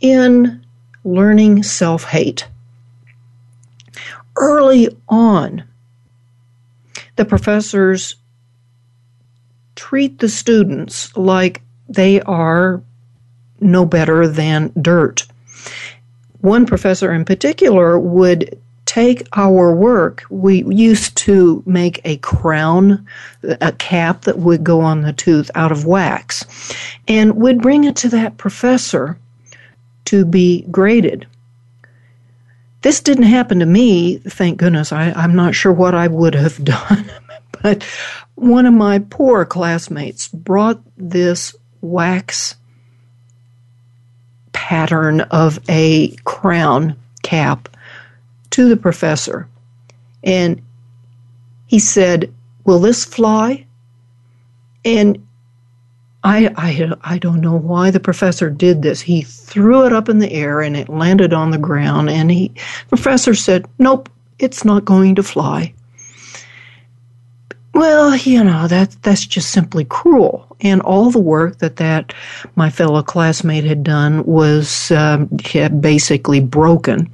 in 0.00 0.64
learning 1.04 1.62
self 1.62 2.04
hate. 2.04 2.48
Early 4.36 4.88
on, 5.08 5.64
the 7.16 7.24
professors 7.24 8.16
treat 9.74 10.18
the 10.18 10.28
students 10.28 11.16
like 11.16 11.62
they 11.88 12.20
are 12.22 12.82
no 13.60 13.84
better 13.84 14.26
than 14.28 14.72
dirt. 14.80 15.26
One 16.40 16.64
professor 16.64 17.12
in 17.12 17.24
particular 17.24 17.98
would 17.98 18.58
take 18.90 19.22
our 19.34 19.72
work. 19.72 20.24
We 20.30 20.64
used 20.64 21.16
to 21.18 21.62
make 21.64 22.00
a 22.04 22.16
crown, 22.16 23.06
a 23.44 23.70
cap 23.70 24.22
that 24.22 24.40
would 24.40 24.64
go 24.64 24.80
on 24.80 25.02
the 25.02 25.12
tooth 25.12 25.48
out 25.54 25.70
of 25.70 25.86
wax, 25.86 26.44
and 27.06 27.36
would 27.36 27.62
bring 27.62 27.84
it 27.84 27.94
to 27.96 28.08
that 28.08 28.36
professor 28.36 29.16
to 30.06 30.24
be 30.24 30.62
graded. 30.72 31.28
This 32.82 32.98
didn't 32.98 33.30
happen 33.30 33.60
to 33.60 33.66
me, 33.66 34.18
thank 34.18 34.58
goodness. 34.58 34.90
I, 34.90 35.12
I'm 35.12 35.36
not 35.36 35.54
sure 35.54 35.72
what 35.72 35.94
I 35.94 36.08
would 36.08 36.34
have 36.34 36.64
done. 36.64 37.08
but 37.62 37.84
one 38.34 38.66
of 38.66 38.74
my 38.74 38.98
poor 38.98 39.44
classmates 39.44 40.26
brought 40.26 40.80
this 40.96 41.54
wax 41.80 42.56
pattern 44.50 45.20
of 45.20 45.60
a 45.68 46.16
crown 46.24 46.96
cap 47.22 47.68
to 48.50 48.68
the 48.68 48.76
professor. 48.76 49.48
And 50.22 50.60
he 51.66 51.78
said, 51.78 52.32
Will 52.64 52.78
this 52.78 53.04
fly? 53.04 53.64
And 54.84 55.26
I, 56.22 56.52
I, 56.56 56.92
I 57.02 57.18
don't 57.18 57.40
know 57.40 57.56
why 57.56 57.90
the 57.90 58.00
professor 58.00 58.50
did 58.50 58.82
this. 58.82 59.00
He 59.00 59.22
threw 59.22 59.86
it 59.86 59.92
up 59.92 60.08
in 60.08 60.18
the 60.18 60.32
air 60.32 60.60
and 60.60 60.76
it 60.76 60.88
landed 60.88 61.32
on 61.32 61.50
the 61.50 61.58
ground. 61.58 62.10
And 62.10 62.30
he, 62.30 62.52
professor 62.88 63.34
said, 63.34 63.66
Nope, 63.78 64.08
it's 64.38 64.64
not 64.64 64.84
going 64.84 65.14
to 65.14 65.22
fly. 65.22 65.72
well, 67.74 68.16
you 68.16 68.44
know, 68.44 68.66
that 68.68 68.96
that's 69.02 69.24
just 69.26 69.50
simply 69.50 69.84
cruel. 69.84 70.56
And 70.60 70.82
all 70.82 71.10
the 71.10 71.20
work 71.20 71.58
that 71.58 71.76
that 71.76 72.12
my 72.56 72.68
fellow 72.68 73.02
classmate 73.02 73.64
had 73.64 73.82
done 73.82 74.24
was 74.26 74.90
um, 74.90 75.30
basically 75.80 76.40
broken. 76.40 77.10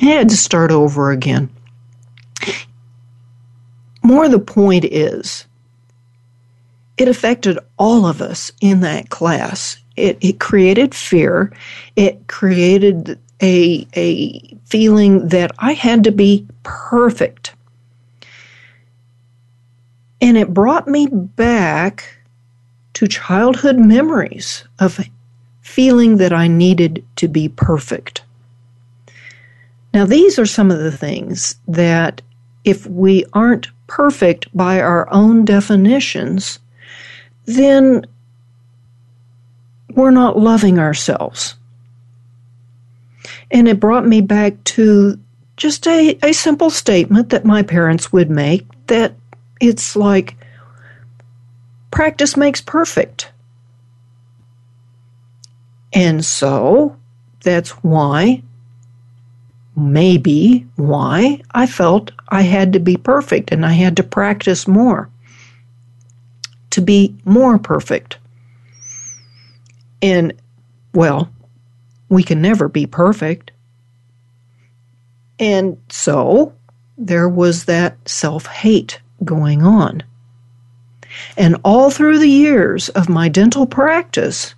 He 0.00 0.08
had 0.10 0.30
to 0.30 0.36
start 0.36 0.70
over 0.70 1.10
again. 1.10 1.50
More 4.02 4.28
the 4.28 4.38
point 4.38 4.86
is, 4.86 5.44
it 6.96 7.06
affected 7.06 7.58
all 7.78 8.06
of 8.06 8.22
us 8.22 8.50
in 8.60 8.80
that 8.80 9.10
class. 9.10 9.76
It, 9.96 10.18
it 10.22 10.40
created 10.40 10.94
fear. 10.94 11.52
It 11.96 12.26
created 12.26 13.18
a, 13.42 13.86
a 13.94 14.56
feeling 14.64 15.28
that 15.28 15.52
I 15.58 15.74
had 15.74 16.04
to 16.04 16.12
be 16.12 16.46
perfect 16.62 17.54
and 20.20 20.36
it 20.36 20.52
brought 20.52 20.86
me 20.86 21.06
back 21.06 22.18
to 22.94 23.06
childhood 23.06 23.78
memories 23.78 24.64
of 24.78 25.00
feeling 25.62 26.18
that 26.18 26.32
I 26.32 26.46
needed 26.46 27.04
to 27.16 27.28
be 27.28 27.48
perfect. 27.48 28.22
Now, 29.92 30.04
these 30.04 30.38
are 30.38 30.46
some 30.46 30.70
of 30.70 30.78
the 30.78 30.92
things 30.92 31.56
that, 31.66 32.22
if 32.64 32.86
we 32.86 33.24
aren't 33.32 33.68
perfect 33.86 34.46
by 34.56 34.80
our 34.80 35.12
own 35.12 35.44
definitions, 35.44 36.58
then 37.46 38.06
we're 39.94 40.12
not 40.12 40.38
loving 40.38 40.78
ourselves. 40.78 41.56
And 43.50 43.66
it 43.66 43.80
brought 43.80 44.06
me 44.06 44.20
back 44.20 44.62
to 44.64 45.18
just 45.56 45.86
a, 45.86 46.16
a 46.22 46.32
simple 46.32 46.70
statement 46.70 47.30
that 47.30 47.44
my 47.44 47.62
parents 47.62 48.12
would 48.12 48.30
make 48.30 48.66
that 48.86 49.14
it's 49.60 49.96
like 49.96 50.36
practice 51.90 52.36
makes 52.36 52.60
perfect. 52.60 53.30
And 55.92 56.24
so 56.24 56.96
that's 57.42 57.70
why, 57.82 58.42
maybe 59.76 60.66
why, 60.76 61.40
I 61.52 61.66
felt 61.66 62.12
I 62.28 62.42
had 62.42 62.72
to 62.72 62.80
be 62.80 62.96
perfect 62.96 63.52
and 63.52 63.64
I 63.64 63.72
had 63.72 63.96
to 63.96 64.02
practice 64.02 64.66
more 64.66 65.10
to 66.70 66.80
be 66.80 67.14
more 67.24 67.58
perfect. 67.58 68.18
And, 70.00 70.32
well, 70.94 71.30
we 72.08 72.22
can 72.22 72.40
never 72.40 72.68
be 72.68 72.86
perfect. 72.86 73.50
And 75.38 75.76
so 75.88 76.54
there 76.96 77.28
was 77.28 77.64
that 77.64 78.08
self 78.08 78.46
hate 78.46 79.00
going 79.24 79.62
on. 79.62 80.02
And 81.36 81.56
all 81.64 81.90
through 81.90 82.18
the 82.18 82.28
years 82.28 82.88
of 82.90 83.08
my 83.08 83.28
dental 83.28 83.66
practice, 83.66 84.54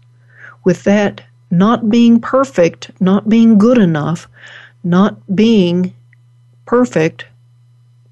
with 0.64 0.84
that 0.84 1.22
not 1.50 1.88
being 1.88 2.20
perfect, 2.20 2.90
not 3.00 3.28
being 3.28 3.58
good 3.58 3.78
enough, 3.78 4.28
not 4.84 5.34
being 5.34 5.94
perfect, 6.66 7.26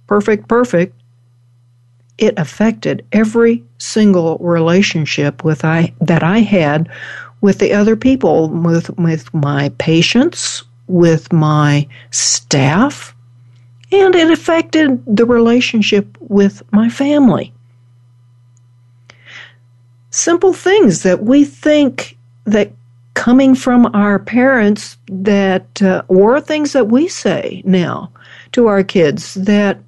perfect, 0.07 0.49
perfect, 0.49 0.95
it 2.19 2.35
affected 2.39 3.05
every 3.13 3.65
single 3.79 4.37
relationship 4.39 5.43
with 5.43 5.65
I 5.65 5.95
that 6.01 6.23
I 6.23 6.41
had 6.41 6.89
with 7.41 7.59
the 7.59 7.73
other 7.73 7.97
people, 7.97 8.49
with 8.49 8.91
with 8.99 9.33
my 9.33 9.71
patients, 9.79 10.63
with 10.87 11.33
my 11.33 11.89
staff, 12.11 13.15
and 13.91 14.15
it 14.15 14.31
affected 14.31 15.03
the 15.07 15.25
relationship 15.25 16.17
with 16.21 16.63
my 16.73 16.89
family. 16.89 17.53
Simple 20.11 20.53
things 20.53 21.03
that 21.05 21.23
we 21.23 21.45
think 21.45 22.19
that 22.45 22.73
coming 23.15 23.55
from 23.55 23.87
our 23.95 24.19
parents 24.19 24.97
that 25.09 25.83
uh, 25.83 26.03
things 26.41 26.73
that 26.73 26.89
we 26.89 27.09
say 27.09 27.63
now 27.65 28.11
to 28.53 28.67
our 28.67 28.83
kids 28.83 29.35
that 29.35 29.79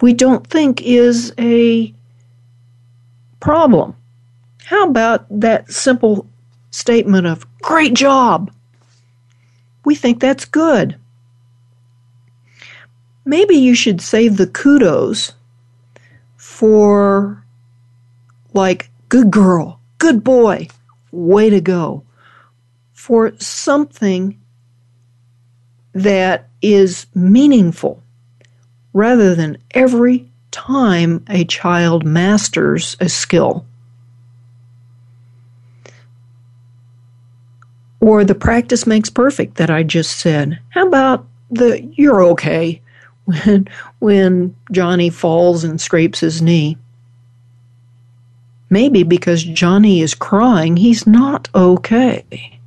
we 0.00 0.12
don't 0.12 0.46
think 0.46 0.82
is 0.82 1.32
a 1.38 1.92
problem. 3.40 3.94
How 4.64 4.88
about 4.88 5.26
that 5.40 5.70
simple 5.70 6.26
statement 6.70 7.26
of 7.26 7.46
great 7.62 7.94
job? 7.94 8.52
We 9.84 9.94
think 9.94 10.20
that's 10.20 10.44
good 10.44 10.98
maybe 13.28 13.54
you 13.54 13.74
should 13.74 14.00
save 14.00 14.38
the 14.38 14.46
kudos 14.46 15.34
for 16.38 17.44
like 18.54 18.90
good 19.10 19.30
girl, 19.30 19.78
good 19.98 20.24
boy, 20.24 20.66
way 21.12 21.50
to 21.50 21.60
go, 21.60 22.02
for 22.98 23.32
something 23.38 24.36
that 25.92 26.48
is 26.60 27.06
meaningful 27.14 28.02
rather 28.92 29.36
than 29.36 29.56
every 29.70 30.28
time 30.50 31.24
a 31.28 31.44
child 31.44 32.04
masters 32.04 32.96
a 32.98 33.08
skill. 33.08 33.64
Or 38.00 38.24
the 38.24 38.34
practice 38.34 38.84
makes 38.84 39.10
perfect 39.10 39.58
that 39.58 39.70
I 39.70 39.84
just 39.84 40.18
said. 40.18 40.58
How 40.70 40.88
about 40.88 41.24
the 41.52 41.80
you're 41.92 42.24
okay? 42.32 42.82
when 43.26 43.68
when 44.00 44.56
Johnny 44.72 45.10
falls 45.10 45.62
and 45.62 45.80
scrapes 45.80 46.18
his 46.18 46.42
knee. 46.42 46.76
Maybe 48.68 49.04
because 49.04 49.44
Johnny 49.44 50.00
is 50.00 50.16
crying, 50.16 50.76
he's 50.76 51.06
not 51.06 51.48
okay. 51.54 52.57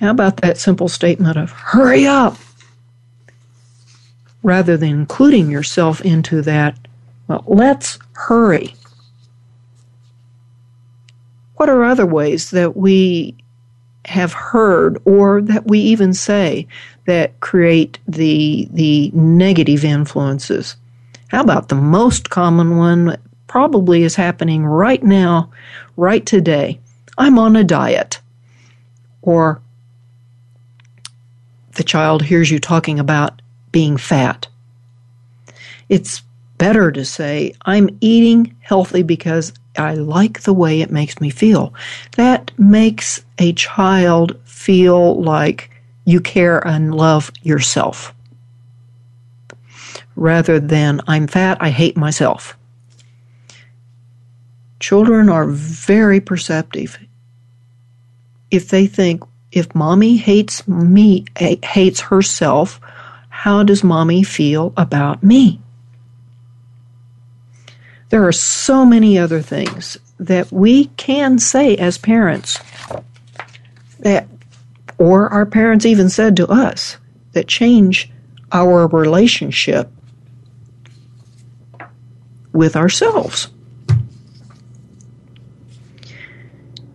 How 0.00 0.10
about 0.10 0.38
that 0.38 0.58
simple 0.58 0.88
statement 0.88 1.36
of 1.36 1.50
hurry 1.50 2.06
up? 2.06 2.36
Rather 4.42 4.76
than 4.76 4.90
including 4.90 5.50
yourself 5.50 6.00
into 6.00 6.42
that, 6.42 6.76
well, 7.28 7.44
let's 7.46 7.98
hurry. 8.14 8.74
What 11.56 11.68
are 11.68 11.84
other 11.84 12.06
ways 12.06 12.50
that 12.50 12.76
we 12.76 13.36
have 14.06 14.32
heard 14.32 15.00
or 15.04 15.40
that 15.42 15.66
we 15.66 15.78
even 15.78 16.12
say 16.12 16.66
that 17.06 17.38
create 17.40 17.98
the 18.08 18.68
the 18.72 19.10
negative 19.14 19.84
influences. 19.84 20.76
How 21.28 21.40
about 21.40 21.68
the 21.68 21.76
most 21.76 22.30
common 22.30 22.76
one 22.76 23.16
probably 23.46 24.02
is 24.02 24.14
happening 24.14 24.64
right 24.64 25.02
now, 25.02 25.50
right 25.96 26.24
today. 26.24 26.80
I'm 27.18 27.38
on 27.38 27.56
a 27.56 27.64
diet. 27.64 28.20
Or 29.22 29.61
the 31.74 31.84
child 31.84 32.22
hears 32.22 32.50
you 32.50 32.58
talking 32.58 32.98
about 32.98 33.40
being 33.70 33.96
fat. 33.96 34.48
It's 35.88 36.22
better 36.58 36.92
to 36.92 37.04
say, 37.04 37.54
I'm 37.62 37.96
eating 38.00 38.56
healthy 38.60 39.02
because 39.02 39.52
I 39.76 39.94
like 39.94 40.42
the 40.42 40.52
way 40.52 40.80
it 40.80 40.90
makes 40.90 41.20
me 41.20 41.30
feel. 41.30 41.74
That 42.16 42.50
makes 42.58 43.24
a 43.38 43.52
child 43.54 44.38
feel 44.44 45.20
like 45.22 45.70
you 46.04 46.20
care 46.20 46.66
and 46.66 46.94
love 46.94 47.30
yourself 47.42 48.14
rather 50.16 50.60
than 50.60 51.00
I'm 51.06 51.26
fat, 51.26 51.58
I 51.60 51.70
hate 51.70 51.96
myself. 51.96 52.56
Children 54.80 55.28
are 55.28 55.46
very 55.46 56.20
perceptive. 56.20 56.98
If 58.50 58.68
they 58.68 58.86
think, 58.86 59.22
if 59.52 59.74
mommy 59.74 60.16
hates 60.16 60.66
me, 60.66 61.26
hates 61.36 62.00
herself, 62.00 62.80
how 63.28 63.62
does 63.62 63.84
mommy 63.84 64.22
feel 64.22 64.72
about 64.76 65.22
me? 65.22 65.60
There 68.08 68.26
are 68.26 68.32
so 68.32 68.84
many 68.84 69.18
other 69.18 69.40
things 69.40 69.98
that 70.18 70.50
we 70.50 70.86
can 70.96 71.38
say 71.38 71.76
as 71.76 71.98
parents 71.98 72.58
that 74.00 74.26
or 74.98 75.28
our 75.28 75.46
parents 75.46 75.84
even 75.84 76.08
said 76.08 76.36
to 76.36 76.46
us 76.46 76.96
that 77.32 77.46
change 77.46 78.10
our 78.52 78.86
relationship 78.86 79.90
with 82.52 82.76
ourselves. 82.76 83.48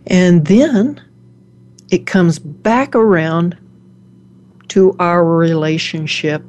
And 0.06 0.46
then 0.46 1.02
it 1.90 2.06
comes 2.06 2.38
back 2.38 2.94
around 2.94 3.56
to 4.68 4.94
our 4.98 5.24
relationship 5.24 6.42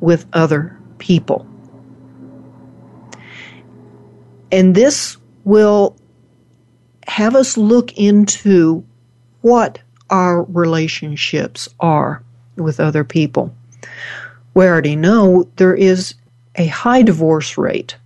with 0.00 0.26
other 0.32 0.78
people. 0.98 1.46
And 4.50 4.74
this 4.74 5.16
will 5.44 5.96
have 7.06 7.34
us 7.34 7.56
look 7.56 7.96
into 7.96 8.84
what 9.40 9.78
our 10.10 10.42
relationships 10.44 11.68
are 11.80 12.22
with 12.56 12.78
other 12.78 13.02
people. 13.02 13.54
We 14.54 14.66
already 14.66 14.96
know 14.96 15.48
there 15.56 15.74
is 15.74 16.14
a 16.56 16.66
high 16.66 17.02
divorce 17.02 17.56
rate. 17.56 17.96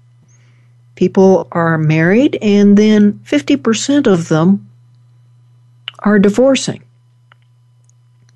People 0.94 1.48
are 1.52 1.76
married, 1.76 2.38
and 2.40 2.78
then 2.78 3.14
50% 3.24 4.06
of 4.06 4.28
them 4.28 4.65
are 6.00 6.18
divorcing 6.18 6.82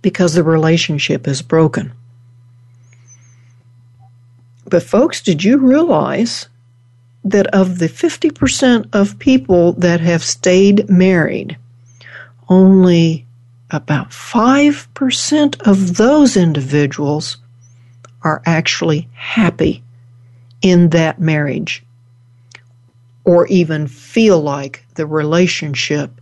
because 0.03 0.35
the 0.35 0.43
relationship 0.43 1.29
is 1.29 1.43
broken. 1.43 1.93
But, 4.65 4.83
folks, 4.83 5.21
did 5.21 5.43
you 5.43 5.59
realize 5.59 6.49
that 7.25 7.47
of 7.49 7.79
the 7.79 7.89
50% 7.89 8.89
of 8.93 9.19
people 9.19 9.73
that 9.75 10.01
have 10.01 10.23
stayed 10.23 10.89
married, 10.89 11.59
only 12.49 13.27
about 13.71 14.11
5% 14.11 15.67
of 15.67 15.97
those 15.97 16.37
individuals 16.37 17.37
are 18.23 18.43
actually 18.47 19.09
happy 19.13 19.83
in 20.63 20.91
that 20.91 21.21
marriage 21.21 21.83
or 23.25 23.47
even 23.47 23.87
feel 23.87 24.41
like 24.41 24.85
the 24.95 25.07
relationship 25.07 26.20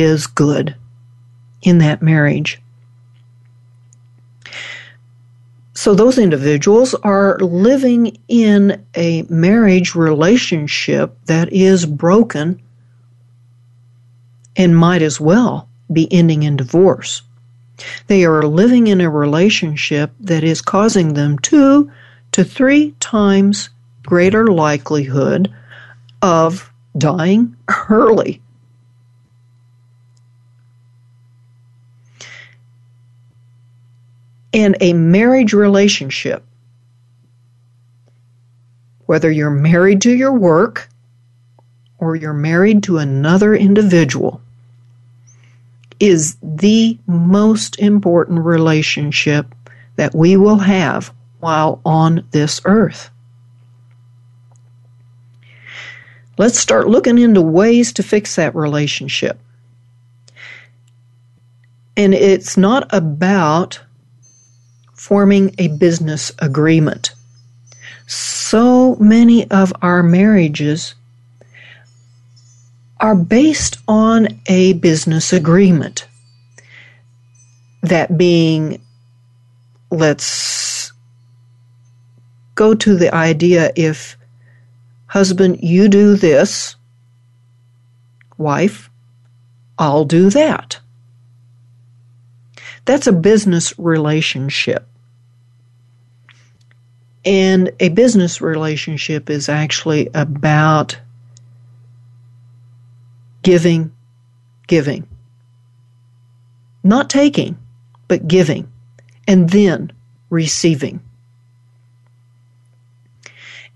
is 0.00 0.26
good 0.26 0.74
in 1.62 1.78
that 1.78 2.02
marriage. 2.02 2.60
So 5.74 5.94
those 5.94 6.18
individuals 6.18 6.94
are 6.94 7.38
living 7.38 8.18
in 8.28 8.84
a 8.94 9.22
marriage 9.28 9.94
relationship 9.94 11.16
that 11.26 11.52
is 11.52 11.84
broken 11.84 12.60
and 14.56 14.76
might 14.76 15.02
as 15.02 15.20
well 15.20 15.68
be 15.92 16.10
ending 16.12 16.42
in 16.44 16.56
divorce. 16.56 17.22
They 18.06 18.24
are 18.24 18.42
living 18.44 18.86
in 18.86 19.00
a 19.00 19.10
relationship 19.10 20.12
that 20.20 20.42
is 20.42 20.62
causing 20.62 21.12
them 21.12 21.38
two 21.38 21.90
to 22.32 22.42
three 22.42 22.92
times 22.98 23.68
greater 24.02 24.46
likelihood 24.46 25.52
of 26.22 26.72
dying 26.96 27.54
early. 27.90 28.40
In 34.56 34.74
a 34.80 34.94
marriage 34.94 35.52
relationship, 35.52 36.42
whether 39.04 39.30
you're 39.30 39.50
married 39.50 40.00
to 40.00 40.16
your 40.16 40.32
work 40.32 40.88
or 41.98 42.16
you're 42.16 42.32
married 42.32 42.82
to 42.84 42.96
another 42.96 43.54
individual, 43.54 44.40
is 46.00 46.38
the 46.42 46.98
most 47.06 47.78
important 47.78 48.46
relationship 48.46 49.54
that 49.96 50.14
we 50.14 50.38
will 50.38 50.56
have 50.56 51.12
while 51.40 51.82
on 51.84 52.26
this 52.30 52.62
earth. 52.64 53.10
Let's 56.38 56.58
start 56.58 56.88
looking 56.88 57.18
into 57.18 57.42
ways 57.42 57.92
to 57.92 58.02
fix 58.02 58.36
that 58.36 58.54
relationship. 58.54 59.38
And 61.94 62.14
it's 62.14 62.56
not 62.56 62.88
about 62.94 63.80
forming 65.06 65.54
a 65.58 65.68
business 65.68 66.32
agreement. 66.40 67.14
So 68.08 68.96
many 68.96 69.48
of 69.52 69.72
our 69.80 70.02
marriages 70.02 70.96
are 72.98 73.14
based 73.14 73.78
on 73.86 74.26
a 74.46 74.72
business 74.72 75.32
agreement. 75.32 76.08
That 77.82 78.18
being, 78.18 78.82
let's 79.92 80.90
go 82.56 82.74
to 82.74 82.96
the 82.96 83.14
idea 83.14 83.70
if, 83.76 84.16
husband, 85.06 85.60
you 85.62 85.86
do 85.86 86.16
this, 86.16 86.74
wife, 88.38 88.90
I'll 89.78 90.04
do 90.04 90.30
that. 90.30 90.80
That's 92.86 93.06
a 93.06 93.12
business 93.12 93.72
relationship. 93.78 94.88
And 97.26 97.72
a 97.80 97.88
business 97.88 98.40
relationship 98.40 99.28
is 99.28 99.48
actually 99.48 100.08
about 100.14 100.96
giving, 103.42 103.92
giving. 104.68 105.08
Not 106.84 107.10
taking, 107.10 107.58
but 108.06 108.28
giving, 108.28 108.70
and 109.26 109.50
then 109.50 109.92
receiving. 110.30 111.00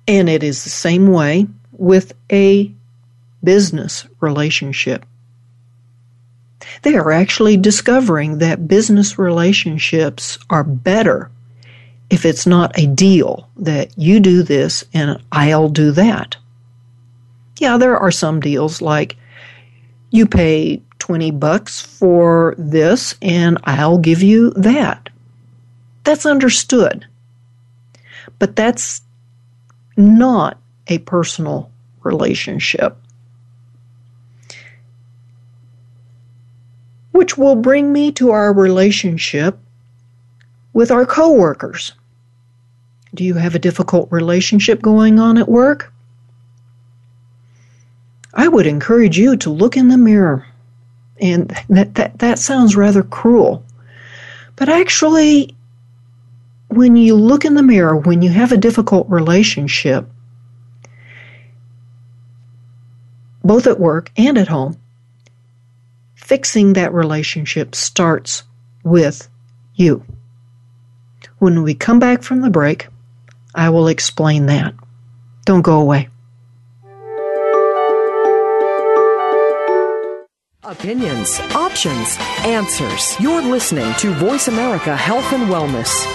And 0.07 0.28
it 0.28 0.44
is 0.44 0.62
the 0.62 0.70
same 0.70 1.09
way 1.09 1.48
with 1.72 2.12
a 2.30 2.72
business 3.42 4.07
relationship. 4.20 5.05
They 6.82 6.94
are 6.94 7.11
actually 7.11 7.57
discovering 7.57 8.38
that 8.38 8.68
business 8.68 9.18
relationships 9.18 10.38
are 10.48 10.62
better 10.62 11.30
if 12.11 12.24
it's 12.24 12.46
not 12.46 12.76
a 12.78 12.86
deal 12.86 13.48
that 13.56 13.96
you 13.96 14.20
do 14.20 14.42
this 14.42 14.84
and 14.92 15.22
I'll 15.30 15.68
do 15.68 15.92
that. 15.92 16.36
Yeah, 17.58 17.78
there 17.78 17.96
are 17.96 18.11
some 18.11 18.40
deals 18.40 18.82
like 18.82 19.16
you 20.11 20.26
pay 20.26 20.82
20 20.98 21.30
bucks 21.30 21.80
for 21.80 22.54
this 22.58 23.14
and 23.22 23.58
I'll 23.64 23.98
give 23.98 24.22
you 24.22 24.50
that. 24.50 25.08
That's 26.02 26.26
understood. 26.26 27.06
But 28.38 28.56
that's 28.56 29.02
not 29.96 30.58
a 30.88 30.98
personal 30.98 31.70
relationship. 32.02 32.96
Which 37.12 37.38
will 37.38 37.56
bring 37.56 37.92
me 37.92 38.11
to 38.12 38.30
our 38.30 38.52
relationship 38.52 39.58
with 40.72 40.90
our 40.90 41.04
coworkers. 41.04 41.92
Do 43.14 43.24
you 43.24 43.34
have 43.34 43.54
a 43.54 43.58
difficult 43.58 44.11
relationship 44.11 44.82
going 44.82 45.18
on 45.18 45.36
at 45.38 45.48
work? 45.48 45.92
I 48.32 48.46
would 48.46 48.66
encourage 48.66 49.18
you 49.18 49.36
to 49.38 49.50
look 49.50 49.76
in 49.76 49.88
the 49.88 49.98
mirror. 49.98 50.46
And 51.20 51.50
that, 51.68 51.94
that, 51.96 52.18
that 52.20 52.38
sounds 52.38 52.76
rather 52.76 53.02
cruel. 53.02 53.64
But 54.56 54.68
actually, 54.68 55.54
when 56.68 56.96
you 56.96 57.16
look 57.16 57.44
in 57.44 57.54
the 57.54 57.62
mirror, 57.62 57.96
when 57.96 58.22
you 58.22 58.30
have 58.30 58.52
a 58.52 58.56
difficult 58.56 59.08
relationship, 59.11 60.08
both 63.42 63.66
at 63.66 63.80
work 63.80 64.12
and 64.16 64.38
at 64.38 64.48
home, 64.48 64.78
fixing 66.14 66.74
that 66.74 66.94
relationship 66.94 67.74
starts 67.74 68.44
with 68.84 69.28
you. 69.74 70.04
When 71.38 71.62
we 71.62 71.74
come 71.74 71.98
back 71.98 72.22
from 72.22 72.40
the 72.40 72.50
break, 72.50 72.86
I 73.55 73.70
will 73.70 73.88
explain 73.88 74.46
that. 74.46 74.74
Don't 75.44 75.62
go 75.62 75.80
away. 75.80 76.09
Opinions, 80.62 81.40
options, 81.55 82.16
answers. 82.44 83.18
You're 83.18 83.42
listening 83.42 83.92
to 83.94 84.12
Voice 84.14 84.46
America 84.46 84.96
Health 84.96 85.32
and 85.32 85.51
Wellness. 85.51 86.07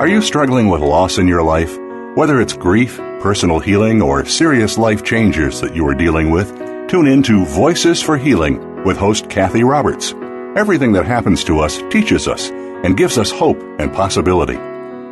Are 0.00 0.08
you 0.08 0.22
struggling 0.22 0.68
with 0.68 0.80
loss 0.80 1.18
in 1.18 1.28
your 1.28 1.42
life? 1.42 1.76
Whether 2.16 2.40
it's 2.40 2.54
grief, 2.54 2.96
personal 3.20 3.58
healing, 3.58 4.00
or 4.00 4.24
serious 4.24 4.78
life 4.78 5.04
changes 5.04 5.60
that 5.60 5.76
you 5.76 5.86
are 5.86 5.94
dealing 5.94 6.30
with, 6.30 6.48
tune 6.88 7.08
in 7.08 7.22
to 7.24 7.44
Voices 7.44 8.00
for 8.00 8.16
Healing 8.16 8.84
with 8.84 8.96
host 8.96 9.28
Kathy 9.28 9.64
Roberts. 9.64 10.14
Everything 10.56 10.92
that 10.92 11.04
happens 11.04 11.44
to 11.44 11.58
us 11.58 11.82
teaches 11.90 12.26
us 12.26 12.50
and 12.50 12.96
gives 12.96 13.18
us 13.18 13.30
hope 13.30 13.60
and 13.78 13.92
possibility. 13.92 14.56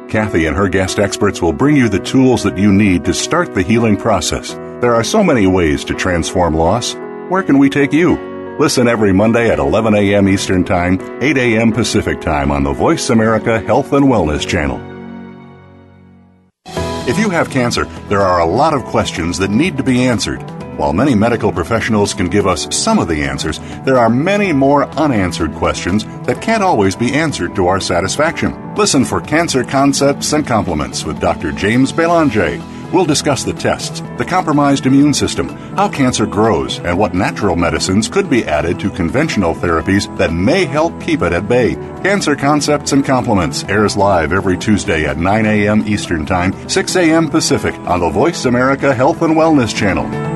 Kathy 0.09 0.47
and 0.47 0.57
her 0.57 0.69
guest 0.69 0.99
experts 0.99 1.43
will 1.43 1.53
bring 1.53 1.77
you 1.77 1.89
the 1.89 1.99
tools 1.99 2.43
that 2.45 2.57
you 2.57 2.73
need 2.73 3.05
to 3.05 3.15
start 3.15 3.55
the 3.55 3.63
healing 3.63 3.97
process. 3.97 4.55
There 4.81 4.95
are 4.95 5.05
so 5.05 5.25
many 5.25 5.47
ways 5.47 5.85
to 5.85 5.95
transform 5.95 6.55
loss 6.55 6.95
where 7.29 7.43
can 7.43 7.59
we 7.59 7.69
take 7.69 7.93
you? 7.93 8.17
Listen 8.61 8.87
every 8.87 9.13
Monday 9.13 9.51
at 9.51 9.59
11 9.59 9.97
a.m. 9.97 10.29
Eastern 10.29 10.63
Time, 10.63 11.01
8 11.21 11.37
a.m. 11.37 11.73
Pacific 11.73 12.21
Time 12.21 12.53
on 12.53 12.63
the 12.63 12.73
Voice 12.73 13.11
America 13.11 13.59
Health 13.59 13.93
and 13.93 14.07
Wellness 14.07 14.47
Channel. 14.47 14.81
If 17.09 17.19
you 17.19 17.29
have 17.31 17.51
cancer, 17.51 17.85
there 18.09 18.21
are 18.21 18.41
a 18.41 18.47
lot 18.47 18.75
of 18.75 18.85
questions 18.85 19.39
that 19.39 19.51
need 19.51 19.77
to 19.77 19.83
be 19.83 20.05
answered. 20.05 20.41
While 20.79 20.93
many 20.93 21.17
medical 21.17 21.51
professionals 21.51 22.15
can 22.15 22.29
give 22.29 22.47
us 22.47 22.69
some 22.75 23.01
of 23.01 23.09
the 23.09 23.25
answers, 23.25 23.59
there 23.85 23.99
are 23.99 24.11
many 24.11 24.53
more 24.53 24.85
unanswered 24.91 25.53
questions 25.55 26.05
that 26.27 26.41
can't 26.41 26.63
always 26.63 26.95
be 26.95 27.13
answered 27.13 27.57
to 27.57 27.67
our 27.67 27.81
satisfaction. 27.81 28.66
Listen 28.77 29.05
for 29.05 29.21
Cancer 29.21 29.65
Concepts 29.65 30.33
and 30.33 30.47
Compliments 30.47 31.05
with 31.05 31.21
Dr. 31.21 31.53
James 31.53 31.93
Belanger 31.93 32.61
We'll 32.93 33.05
discuss 33.05 33.43
the 33.43 33.53
tests, 33.53 34.01
the 34.17 34.25
compromised 34.25 34.87
immune 34.87 35.13
system, 35.13 35.49
how 35.77 35.89
cancer 35.89 36.25
grows, 36.25 36.79
and 36.79 36.97
what 36.97 37.15
natural 37.15 37.57
medicines 37.57 38.09
could 38.09 38.31
be 38.31 38.45
added 38.45 38.79
to 38.81 38.91
conventional 38.91 39.55
therapies 39.55 40.15
that 40.19 40.33
may 40.33 40.65
help 40.65 41.01
keep 41.01 41.23
it 41.23 41.33
at 41.33 41.49
bay. 41.49 41.75
Cancer 42.03 42.37
Concepts 42.37 42.93
and 42.93 43.05
Compliments 43.05 43.65
airs 43.65 43.97
live 43.97 44.33
every 44.33 44.57
Tuesday 44.57 45.05
at 45.05 45.19
9 45.19 45.47
a.m. 45.47 45.87
Eastern 45.87 46.25
Time, 46.25 46.69
6 46.69 46.97
a.m. 46.97 47.29
Pacific 47.29 47.75
on 47.81 48.01
the 48.01 48.11
Voice 48.11 48.45
America 48.45 48.95
Health 48.95 49.23
and 49.23 49.35
Wellness 49.35 49.75
Channel. 49.75 50.36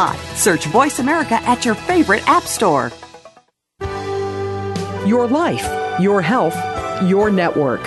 spot. 0.01 0.17
Search 0.35 0.65
Voice 0.67 0.99
America 0.99 1.35
at 1.43 1.65
your 1.65 1.75
favorite 1.75 2.27
app 2.27 2.43
store. 2.43 2.91
Your 5.05 5.27
life, 5.27 5.67
your 5.99 6.21
health, 6.21 6.57
your 7.03 7.29
network. 7.29 7.81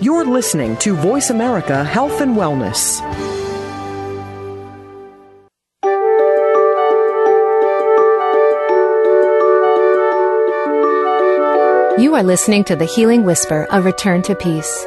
You're 0.00 0.24
listening 0.24 0.76
to 0.78 0.94
Voice 0.94 1.30
America 1.30 1.84
Health 1.84 2.20
and 2.20 2.36
Wellness. 2.36 3.00
You 11.98 12.14
are 12.16 12.22
listening 12.22 12.64
to 12.64 12.76
The 12.76 12.84
Healing 12.84 13.24
Whisper, 13.24 13.66
a 13.70 13.80
return 13.80 14.22
to 14.22 14.34
peace. 14.34 14.86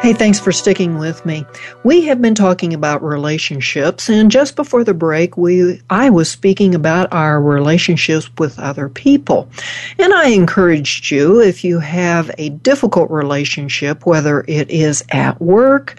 Hey, 0.00 0.12
thanks 0.12 0.38
for 0.38 0.52
sticking 0.52 0.98
with 0.98 1.26
me. 1.26 1.44
We 1.82 2.02
have 2.02 2.22
been 2.22 2.36
talking 2.36 2.72
about 2.72 3.02
relationships, 3.02 4.08
and 4.08 4.30
just 4.30 4.54
before 4.54 4.84
the 4.84 4.94
break, 4.94 5.36
we 5.36 5.82
I 5.90 6.08
was 6.08 6.30
speaking 6.30 6.72
about 6.72 7.12
our 7.12 7.42
relationships 7.42 8.30
with 8.38 8.60
other 8.60 8.88
people. 8.88 9.50
And 9.98 10.14
I 10.14 10.28
encouraged 10.28 11.10
you 11.10 11.40
if 11.40 11.64
you 11.64 11.80
have 11.80 12.30
a 12.38 12.50
difficult 12.50 13.10
relationship, 13.10 14.06
whether 14.06 14.44
it 14.46 14.70
is 14.70 15.04
at 15.10 15.42
work 15.42 15.98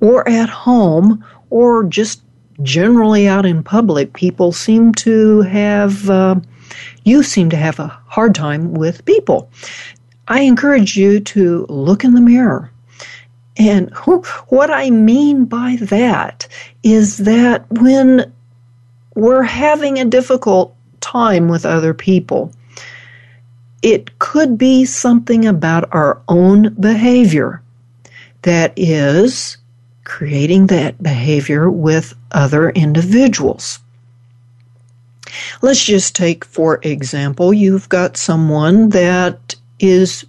or 0.00 0.26
at 0.28 0.48
home 0.48 1.24
or 1.50 1.82
just 1.82 2.22
generally 2.62 3.26
out 3.26 3.44
in 3.44 3.64
public, 3.64 4.12
people 4.12 4.52
seem 4.52 4.92
to 4.94 5.40
have 5.40 6.08
uh, 6.08 6.36
you 7.02 7.24
seem 7.24 7.50
to 7.50 7.56
have 7.56 7.80
a 7.80 7.88
hard 8.06 8.32
time 8.32 8.74
with 8.74 9.04
people. 9.06 9.50
I 10.28 10.42
encourage 10.42 10.96
you 10.96 11.18
to 11.18 11.66
look 11.68 12.04
in 12.04 12.14
the 12.14 12.20
mirror 12.20 12.70
and 13.60 13.94
what 14.48 14.70
I 14.70 14.88
mean 14.88 15.44
by 15.44 15.76
that 15.82 16.48
is 16.82 17.18
that 17.18 17.70
when 17.70 18.32
we're 19.14 19.42
having 19.42 19.98
a 19.98 20.06
difficult 20.06 20.74
time 21.02 21.46
with 21.46 21.66
other 21.66 21.92
people, 21.92 22.54
it 23.82 24.18
could 24.18 24.56
be 24.56 24.86
something 24.86 25.44
about 25.44 25.92
our 25.92 26.22
own 26.26 26.72
behavior 26.80 27.60
that 28.42 28.72
is 28.76 29.58
creating 30.04 30.68
that 30.68 31.02
behavior 31.02 31.70
with 31.70 32.14
other 32.32 32.70
individuals. 32.70 33.78
Let's 35.60 35.84
just 35.84 36.16
take, 36.16 36.46
for 36.46 36.80
example, 36.82 37.52
you've 37.52 37.90
got 37.90 38.16
someone 38.16 38.88
that 38.88 39.54
is 39.78 40.24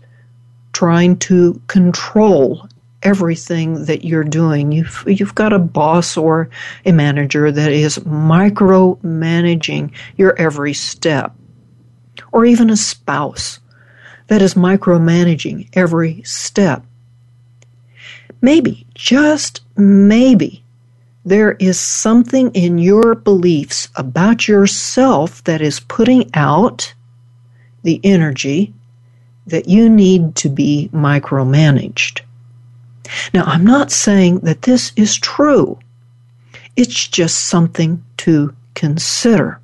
trying 0.74 1.18
to 1.20 1.62
control 1.68 2.68
everything 3.04 3.86
that 3.86 4.06
you're 4.06 4.24
doing. 4.24 4.72
You've, 4.72 5.04
you've 5.08 5.36
got 5.36 5.54
a 5.54 5.60
boss 5.60 6.18
or 6.18 6.50
a 6.86 6.92
manager 6.92 7.52
that 7.52 7.72
is 7.72 7.98
micromanaging 8.00 9.92
your 10.18 10.36
every 10.40 10.74
step, 10.74 11.36
or 12.32 12.46
even 12.46 12.70
a 12.70 12.78
spouse 12.78 13.60
that 14.28 14.42
is 14.42 14.54
micromanaging 14.54 15.70
every 15.74 16.22
step. 16.24 16.86
Maybe, 18.42 18.86
just 18.96 19.62
maybe, 19.76 20.64
there 21.26 21.52
is 21.54 21.80
something 21.80 22.50
in 22.54 22.80
your 22.80 23.14
beliefs 23.14 23.90
about 23.96 24.48
yourself 24.48 25.44
that 25.44 25.62
is 25.62 25.80
putting 25.82 26.30
out 26.34 26.94
the 27.84 28.02
energy 28.04 28.74
that 29.48 29.68
you 29.68 29.90
need 29.90 30.36
to 30.36 30.50
be 30.50 30.90
micromanaged. 30.94 32.22
Now, 33.34 33.44
I'm 33.44 33.66
not 33.66 33.92
saying 33.92 34.40
that 34.40 34.64
this 34.64 34.92
is 34.96 35.18
true, 35.18 35.80
it's 36.76 37.08
just 37.08 37.46
something 37.46 38.04
to 38.18 38.56
consider. 38.76 39.60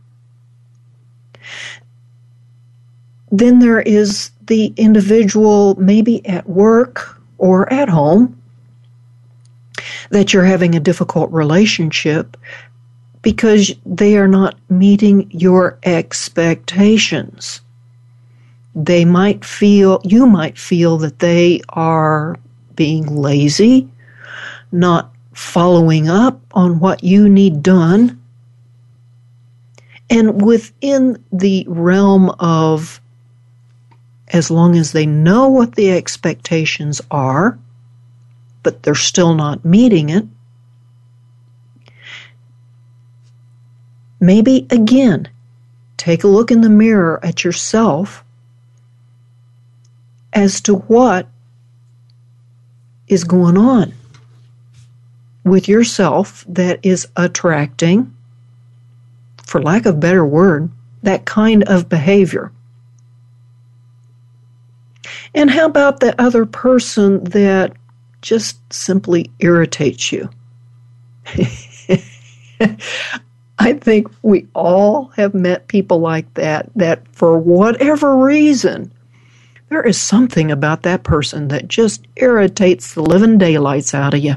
Then 3.32 3.60
there 3.60 3.82
is 3.82 4.32
the 4.48 4.74
individual, 4.78 5.76
maybe 5.76 6.26
at 6.26 6.48
work 6.50 7.22
or 7.38 7.72
at 7.72 7.90
home, 7.90 8.42
that 10.10 10.34
you're 10.34 10.46
having 10.46 10.76
a 10.76 10.80
difficult 10.80 11.32
relationship 11.32 12.38
because 13.22 13.74
they 13.86 14.18
are 14.18 14.28
not 14.28 14.58
meeting 14.70 15.30
your 15.32 15.78
expectations. 15.84 17.62
They 18.74 19.04
might 19.06 19.44
feel, 19.44 20.02
you 20.04 20.26
might 20.28 20.58
feel 20.58 20.98
that 21.00 21.20
they 21.20 21.62
are 21.70 22.38
being 22.78 23.18
lazy, 23.18 23.90
not 24.72 25.14
following 25.34 26.08
up 26.08 26.40
on 26.54 26.80
what 26.80 27.04
you 27.04 27.28
need 27.28 27.62
done. 27.62 28.22
And 30.10 30.42
within 30.42 31.22
the 31.34 31.66
realm 31.68 32.30
of 32.40 33.02
as 34.30 34.50
long 34.50 34.78
as 34.78 34.94
they 34.94 35.06
know 35.06 35.50
what 35.50 35.76
the 35.76 35.92
expectations 35.92 37.02
are, 37.12 37.60
but 38.64 38.84
they're 38.84 38.96
still 38.96 39.34
not 39.34 39.66
meeting 39.66 40.10
it, 40.10 40.26
maybe 44.20 44.66
again, 44.70 45.28
take 45.98 46.24
a 46.24 46.28
look 46.28 46.52
in 46.52 46.62
the 46.62 46.70
mirror 46.70 47.20
at 47.24 47.44
yourself 47.44 48.24
as 50.34 50.62
to 50.62 50.76
what 50.76 51.28
is 53.08 53.24
going 53.24 53.58
on 53.58 53.94
with 55.44 55.68
yourself 55.68 56.46
that 56.48 56.80
is 56.84 57.08
attracting, 57.16 58.14
for 59.44 59.62
lack 59.62 59.86
of 59.86 60.00
better 60.00 60.26
word, 60.26 60.70
that 61.04 61.26
kind 61.26 61.64
of 61.64 61.90
behavior. 61.90 62.52
And 65.34 65.50
how 65.50 65.66
about 65.66 66.00
the 66.00 66.20
other 66.22 66.46
person 66.46 67.24
that 67.26 67.74
just 68.22 68.58
simply 68.74 69.32
irritates 69.40 70.12
you? 70.12 70.30
I 73.60 73.74
think 73.74 74.08
we 74.22 74.48
all 74.54 75.06
have 75.16 75.34
met 75.34 75.68
people 75.68 76.00
like 76.00 76.32
that, 76.36 76.70
that 76.76 77.08
for 77.12 77.38
whatever 77.38 78.18
reason, 78.18 78.92
there 79.70 79.84
is 79.84 80.00
something 80.00 80.52
about 80.52 80.84
that 80.84 81.04
person 81.04 81.50
that 81.50 81.68
just 81.68 82.08
irritates 82.16 82.94
the 82.94 83.02
living 83.02 83.38
daylights 83.38 83.94
out 83.94 84.14
of 84.14 84.22
you. 84.22 84.36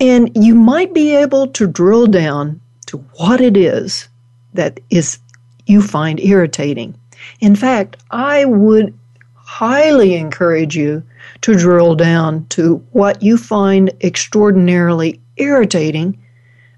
And 0.00 0.30
you 0.34 0.54
might 0.54 0.92
be 0.92 1.14
able 1.14 1.48
to 1.48 1.66
drill 1.66 2.06
down 2.06 2.60
to 2.86 2.98
what 3.16 3.40
it 3.40 3.56
is 3.56 4.08
that 4.54 4.80
is 4.90 5.18
you 5.66 5.82
find 5.82 6.20
irritating. 6.20 6.96
In 7.40 7.56
fact, 7.56 7.96
I 8.10 8.44
would 8.44 8.98
highly 9.34 10.14
encourage 10.14 10.76
you 10.76 11.02
to 11.42 11.54
drill 11.54 11.94
down 11.94 12.46
to 12.46 12.76
what 12.92 13.22
you 13.22 13.36
find 13.36 13.92
extraordinarily 14.02 15.20
irritating 15.36 16.18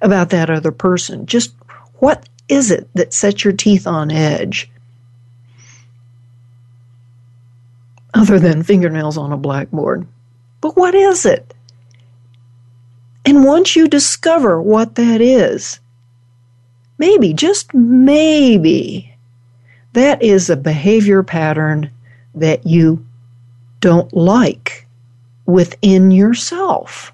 about 0.00 0.30
that 0.30 0.50
other 0.50 0.72
person. 0.72 1.26
Just 1.26 1.54
what 1.94 2.28
is 2.48 2.70
it 2.70 2.88
that 2.94 3.12
sets 3.12 3.44
your 3.44 3.52
teeth 3.52 3.86
on 3.86 4.10
edge? 4.10 4.70
Other 8.14 8.38
than 8.38 8.62
fingernails 8.62 9.18
on 9.18 9.32
a 9.32 9.36
blackboard. 9.36 10.06
But 10.60 10.76
what 10.76 10.94
is 10.94 11.26
it? 11.26 11.54
And 13.24 13.44
once 13.44 13.74
you 13.74 13.88
discover 13.88 14.62
what 14.62 14.94
that 14.94 15.20
is, 15.20 15.80
maybe, 16.98 17.34
just 17.34 17.74
maybe, 17.74 19.12
that 19.92 20.22
is 20.22 20.48
a 20.48 20.56
behavior 20.56 21.22
pattern 21.22 21.90
that 22.34 22.64
you 22.66 23.04
don't 23.80 24.12
like 24.14 24.86
within 25.46 26.10
yourself. 26.10 27.12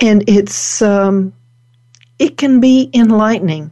And 0.00 0.28
it's 0.28 0.80
um, 0.82 1.32
it 2.18 2.36
can 2.36 2.60
be 2.60 2.90
enlightening. 2.94 3.70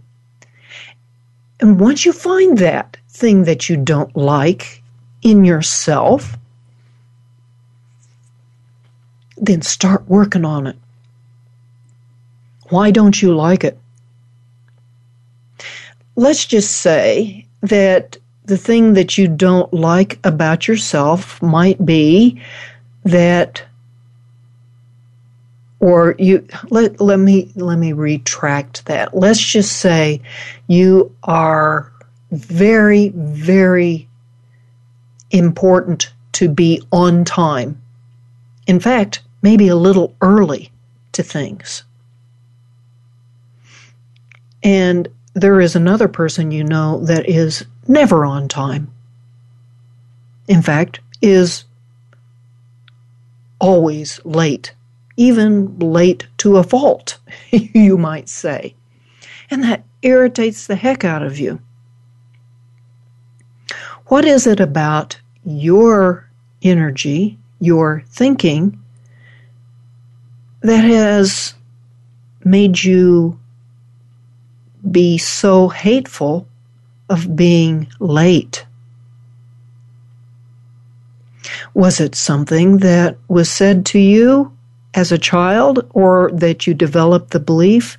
And 1.61 1.81
once 1.81 2.05
you 2.05 2.13
find 2.13 2.59
that 2.59 2.97
thing 3.09 3.45
that 3.45 3.69
you 3.69 3.77
don't 3.77 4.15
like 4.17 4.83
in 5.23 5.45
yourself, 5.45 6.37
then 9.37 9.63
start 9.63 10.07
working 10.07 10.45
on 10.45 10.67
it. 10.67 10.77
Why 12.69 12.91
don't 12.91 13.21
you 13.21 13.35
like 13.35 13.65
it? 13.65 13.79
Let's 16.17 16.47
just 16.47 16.79
say 16.79 17.47
that 17.61 18.17
the 18.45 18.57
thing 18.57 18.95
that 18.95 19.19
you 19.19 19.29
don't 19.29 19.73
like 19.73 20.19
about 20.25 20.67
yourself 20.69 21.41
might 21.43 21.85
be 21.85 22.41
that 23.05 23.63
or 25.87 26.17
you 26.19 26.45
let 26.71 27.01
let 27.01 27.21
me 27.21 27.53
let 27.55 27.79
me 27.79 27.93
retract 27.93 28.87
that. 28.87 29.17
Let's 29.17 29.41
just 29.41 29.77
say 29.77 30.21
you 30.67 31.15
are 31.23 31.93
very 32.33 33.11
very 33.11 34.09
important 35.31 36.13
to 36.33 36.49
be 36.49 36.83
on 36.91 37.25
time. 37.25 37.81
In 38.67 38.81
fact, 38.81 39.23
maybe 39.43 39.69
a 39.69 39.77
little 39.77 40.13
early 40.21 40.73
to 41.13 41.23
things. 41.23 41.85
And 44.65 45.07
there 45.35 45.61
is 45.61 45.77
another 45.77 46.09
person 46.09 46.51
you 46.51 46.65
know 46.65 46.99
that 47.05 47.29
is 47.29 47.65
never 47.87 48.25
on 48.25 48.49
time. 48.49 48.93
In 50.49 50.63
fact, 50.63 50.99
is 51.23 51.65
always 53.61 54.19
late, 54.25 54.73
even 55.17 55.79
late 55.79 56.27
to 56.39 56.57
a 56.57 56.63
fault, 56.63 57.19
you 57.51 57.97
might 57.97 58.29
say. 58.29 58.75
And 59.51 59.63
that 59.65 59.85
irritates 60.03 60.67
the 60.67 60.77
heck 60.77 61.05
out 61.05 61.23
of 61.23 61.39
you. 61.39 61.61
What 64.07 64.25
is 64.25 64.47
it 64.47 64.61
about 64.61 65.19
your 65.45 66.29
energy, 66.63 67.39
your 67.61 68.05
thinking, 68.09 68.81
that 70.61 70.85
has 70.85 71.55
made 72.45 72.83
you 72.83 73.39
be 74.91 75.19
so 75.19 75.69
hateful 75.69 76.47
of 77.09 77.35
being 77.35 77.89
late? 77.99 78.65
Was 81.75 82.01
it 82.01 82.15
something 82.15 82.79
that 82.79 83.19
was 83.29 83.51
said 83.51 83.87
to 83.87 83.99
you 83.99 84.56
as 84.97 85.13
a 85.13 85.19
child, 85.19 85.87
or 85.91 86.31
that 86.33 86.67
you 86.67 86.75
develop 86.75 87.31
the 87.31 87.39
belief 87.39 87.97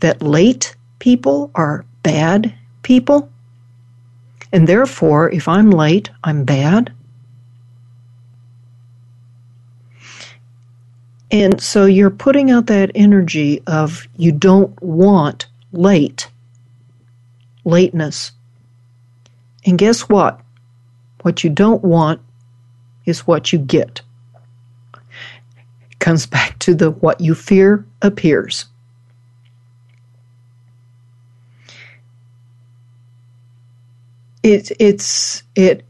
that 0.00 0.22
late 0.22 0.74
people 0.98 1.50
are 1.54 1.84
bad 2.02 2.52
people? 2.82 3.30
And 4.52 4.66
therefore, 4.66 5.30
if 5.30 5.46
I'm 5.46 5.70
late, 5.70 6.10
I'm 6.24 6.44
bad? 6.44 6.92
And 11.30 11.60
so 11.62 11.84
you're 11.84 12.10
putting 12.10 12.50
out 12.50 12.66
that 12.66 12.90
energy 12.94 13.62
of 13.66 14.08
you 14.16 14.32
don't 14.32 14.80
want 14.82 15.46
late, 15.72 16.28
lateness. 17.64 18.32
And 19.64 19.78
guess 19.78 20.08
what? 20.08 20.40
What 21.22 21.44
you 21.44 21.50
don't 21.50 21.84
want 21.84 22.20
is 23.04 23.26
what 23.26 23.52
you 23.52 23.58
get. 23.60 24.00
Comes 26.00 26.26
back 26.26 26.58
to 26.60 26.74
the 26.74 26.90
what 26.90 27.20
you 27.20 27.34
fear 27.34 27.86
appears. 28.02 28.66
It, 34.42 34.72
it's, 34.80 35.44
it 35.54 35.84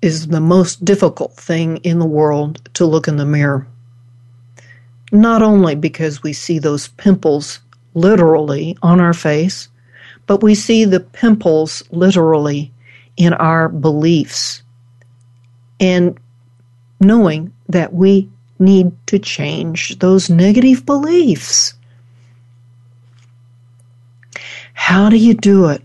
is 0.00 0.28
the 0.28 0.40
most 0.40 0.84
difficult 0.84 1.34
thing 1.34 1.76
in 1.78 1.98
the 1.98 2.06
world 2.06 2.68
to 2.74 2.86
look 2.86 3.08
in 3.08 3.16
the 3.16 3.26
mirror 3.26 3.66
not 5.12 5.42
only 5.42 5.74
because 5.74 6.22
we 6.22 6.32
see 6.32 6.58
those 6.58 6.88
pimples 6.88 7.60
literally 7.94 8.76
on 8.82 9.00
our 9.00 9.14
face, 9.14 9.68
but 10.26 10.42
we 10.42 10.54
see 10.54 10.84
the 10.84 11.00
pimples 11.00 11.82
literally 11.90 12.72
in 13.16 13.32
our 13.34 13.68
beliefs. 13.68 14.62
And 15.80 16.18
knowing 17.00 17.52
that 17.68 17.92
we 17.92 18.28
need 18.58 18.92
to 19.06 19.18
change 19.18 19.98
those 19.98 20.30
negative 20.30 20.84
beliefs. 20.84 21.74
How 24.74 25.08
do 25.08 25.16
you 25.16 25.34
do 25.34 25.66
it? 25.66 25.82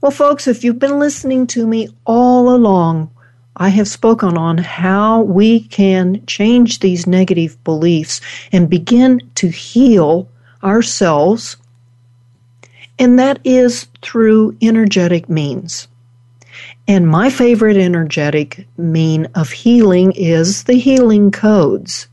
Well, 0.00 0.12
folks, 0.12 0.46
if 0.46 0.64
you've 0.64 0.78
been 0.78 0.98
listening 0.98 1.46
to 1.48 1.66
me 1.66 1.88
all 2.04 2.54
along, 2.54 3.10
I 3.56 3.68
have 3.68 3.88
spoken 3.88 4.38
on 4.38 4.58
how 4.58 5.22
we 5.22 5.60
can 5.60 6.24
change 6.26 6.80
these 6.80 7.06
negative 7.06 7.62
beliefs 7.64 8.20
and 8.50 8.70
begin 8.70 9.20
to 9.36 9.48
heal 9.48 10.28
ourselves, 10.64 11.56
and 12.98 13.18
that 13.18 13.38
is 13.44 13.86
through 14.00 14.56
energetic 14.62 15.28
means. 15.28 15.88
And 16.88 17.06
my 17.06 17.30
favorite 17.30 17.76
energetic 17.76 18.66
mean 18.76 19.26
of 19.34 19.50
healing 19.50 20.12
is 20.12 20.64
the 20.64 20.74
healing 20.74 21.30
codes. 21.30 22.08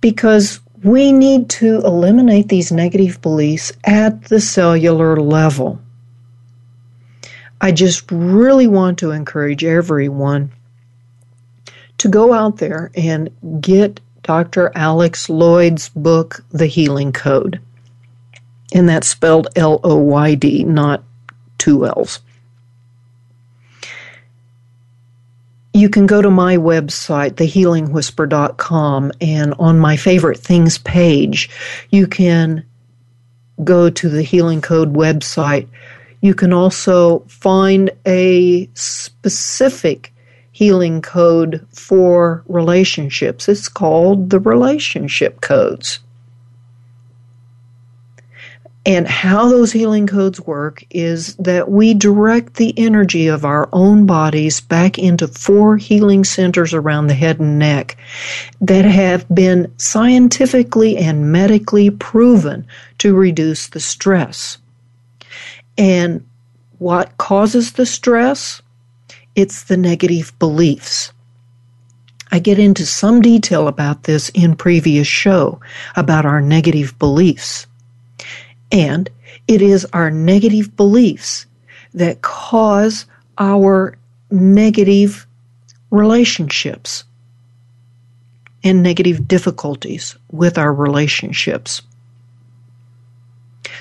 Because 0.00 0.60
we 0.82 1.12
need 1.12 1.50
to 1.50 1.76
eliminate 1.82 2.48
these 2.48 2.72
negative 2.72 3.20
beliefs 3.20 3.72
at 3.84 4.24
the 4.24 4.40
cellular 4.40 5.20
level. 5.20 5.80
I 7.60 7.72
just 7.72 8.10
really 8.10 8.66
want 8.66 8.98
to 9.00 9.10
encourage 9.10 9.62
everyone 9.62 10.50
to 11.98 12.08
go 12.08 12.32
out 12.32 12.56
there 12.56 12.90
and 12.94 13.28
get 13.60 14.00
Dr. 14.22 14.72
Alex 14.74 15.28
Loyd's 15.28 15.90
book, 15.90 16.42
The 16.50 16.66
Healing 16.66 17.12
Code. 17.12 17.60
And 18.72 18.88
that's 18.88 19.08
spelled 19.08 19.48
L 19.56 19.80
O 19.84 19.96
Y 19.96 20.34
D, 20.34 20.64
not 20.64 21.04
two 21.58 21.86
L's. 21.86 22.20
You 25.72 25.88
can 25.88 26.06
go 26.06 26.20
to 26.20 26.30
my 26.30 26.56
website, 26.56 27.32
thehealingwhisper.com, 27.32 29.12
and 29.20 29.54
on 29.58 29.78
my 29.78 29.96
favorite 29.96 30.38
things 30.38 30.78
page, 30.78 31.48
you 31.90 32.06
can 32.06 32.64
go 33.62 33.90
to 33.90 34.08
the 34.08 34.22
Healing 34.22 34.60
Code 34.60 34.94
website 34.94 35.68
you 36.20 36.34
can 36.34 36.52
also 36.52 37.20
find 37.20 37.90
a 38.06 38.68
specific 38.74 40.12
healing 40.52 41.00
code 41.00 41.66
for 41.72 42.44
relationships. 42.46 43.48
It's 43.48 43.68
called 43.68 44.30
the 44.30 44.38
relationship 44.38 45.40
codes. 45.40 46.00
And 48.86 49.06
how 49.06 49.48
those 49.48 49.72
healing 49.72 50.06
codes 50.06 50.40
work 50.40 50.82
is 50.88 51.36
that 51.36 51.70
we 51.70 51.92
direct 51.92 52.54
the 52.54 52.72
energy 52.78 53.26
of 53.26 53.44
our 53.44 53.68
own 53.72 54.06
bodies 54.06 54.62
back 54.62 54.98
into 54.98 55.28
four 55.28 55.76
healing 55.76 56.24
centers 56.24 56.72
around 56.72 57.06
the 57.06 57.14
head 57.14 57.40
and 57.40 57.58
neck 57.58 57.98
that 58.62 58.86
have 58.86 59.28
been 59.28 59.70
scientifically 59.76 60.96
and 60.96 61.30
medically 61.30 61.90
proven 61.90 62.66
to 62.98 63.14
reduce 63.14 63.68
the 63.68 63.80
stress. 63.80 64.56
And 65.76 66.26
what 66.78 67.18
causes 67.18 67.72
the 67.72 67.86
stress? 67.86 68.62
It's 69.36 69.64
the 69.64 69.76
negative 69.76 70.32
beliefs. 70.38 71.12
I 72.32 72.38
get 72.38 72.58
into 72.58 72.86
some 72.86 73.20
detail 73.20 73.68
about 73.68 74.04
this 74.04 74.30
in 74.30 74.56
previous 74.56 75.06
show 75.06 75.60
about 75.96 76.24
our 76.24 76.40
negative 76.40 76.98
beliefs. 76.98 77.66
And 78.72 79.10
it 79.48 79.62
is 79.62 79.86
our 79.92 80.10
negative 80.10 80.76
beliefs 80.76 81.46
that 81.94 82.22
cause 82.22 83.06
our 83.38 83.96
negative 84.30 85.26
relationships. 85.90 87.04
and 88.62 88.82
negative 88.82 89.26
difficulties 89.26 90.16
with 90.30 90.58
our 90.58 90.72
relationships. 90.72 91.82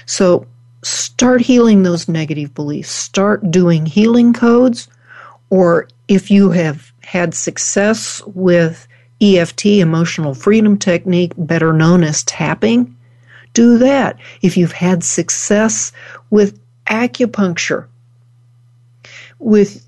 So 0.05 0.45
start 0.83 1.41
healing 1.41 1.83
those 1.83 2.07
negative 2.07 2.53
beliefs. 2.53 2.89
Start 2.89 3.51
doing 3.51 3.85
healing 3.85 4.33
codes, 4.33 4.87
or 5.49 5.87
if 6.07 6.31
you 6.31 6.51
have 6.51 6.91
had 7.01 7.33
success 7.33 8.21
with 8.25 8.87
EFT, 9.21 9.65
emotional 9.65 10.33
freedom 10.33 10.77
technique, 10.77 11.33
better 11.37 11.73
known 11.73 12.03
as 12.03 12.23
tapping, 12.23 12.95
do 13.53 13.77
that. 13.77 14.17
If 14.41 14.57
you've 14.57 14.71
had 14.71 15.03
success 15.03 15.91
with 16.29 16.59
acupuncture, 16.87 17.87
with 19.39 19.85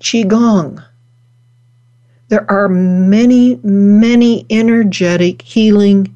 Qigong, 0.00 0.84
there 2.28 2.50
are 2.50 2.68
many, 2.68 3.56
many 3.62 4.46
energetic 4.50 5.42
healing 5.42 6.14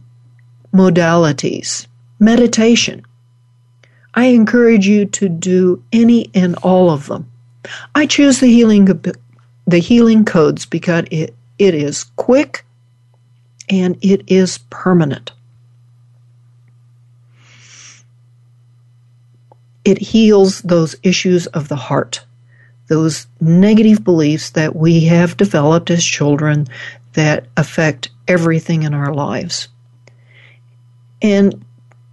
modalities. 0.73 1.87
Meditation. 2.18 3.03
I 4.14 4.27
encourage 4.27 4.87
you 4.87 5.07
to 5.07 5.29
do 5.29 5.83
any 5.93 6.31
and 6.35 6.55
all 6.57 6.91
of 6.91 7.07
them. 7.07 7.31
I 7.95 8.07
choose 8.07 8.41
the 8.41 8.47
healing 8.47 8.89
the 9.66 9.79
healing 9.79 10.25
codes 10.25 10.66
because 10.66 11.05
it, 11.11 11.35
it 11.59 11.75
is 11.75 12.05
quick 12.16 12.64
and 13.68 13.97
it 14.03 14.23
is 14.27 14.59
permanent. 14.70 15.33
It 19.85 19.99
heals 19.99 20.62
those 20.62 20.97
issues 21.03 21.47
of 21.49 21.68
the 21.68 21.76
heart, 21.76 22.24
those 22.89 23.26
negative 23.41 24.05
beliefs 24.05 24.51
that 24.51 24.76
we 24.76 25.05
have 25.07 25.37
developed 25.37 25.91
as 25.91 26.05
children 26.05 26.68
that 27.14 27.47
affect 27.57 28.11
everything 28.28 28.85
in 28.85 28.95
our 28.95 29.12
lives. 29.12 29.68
And 31.20 31.64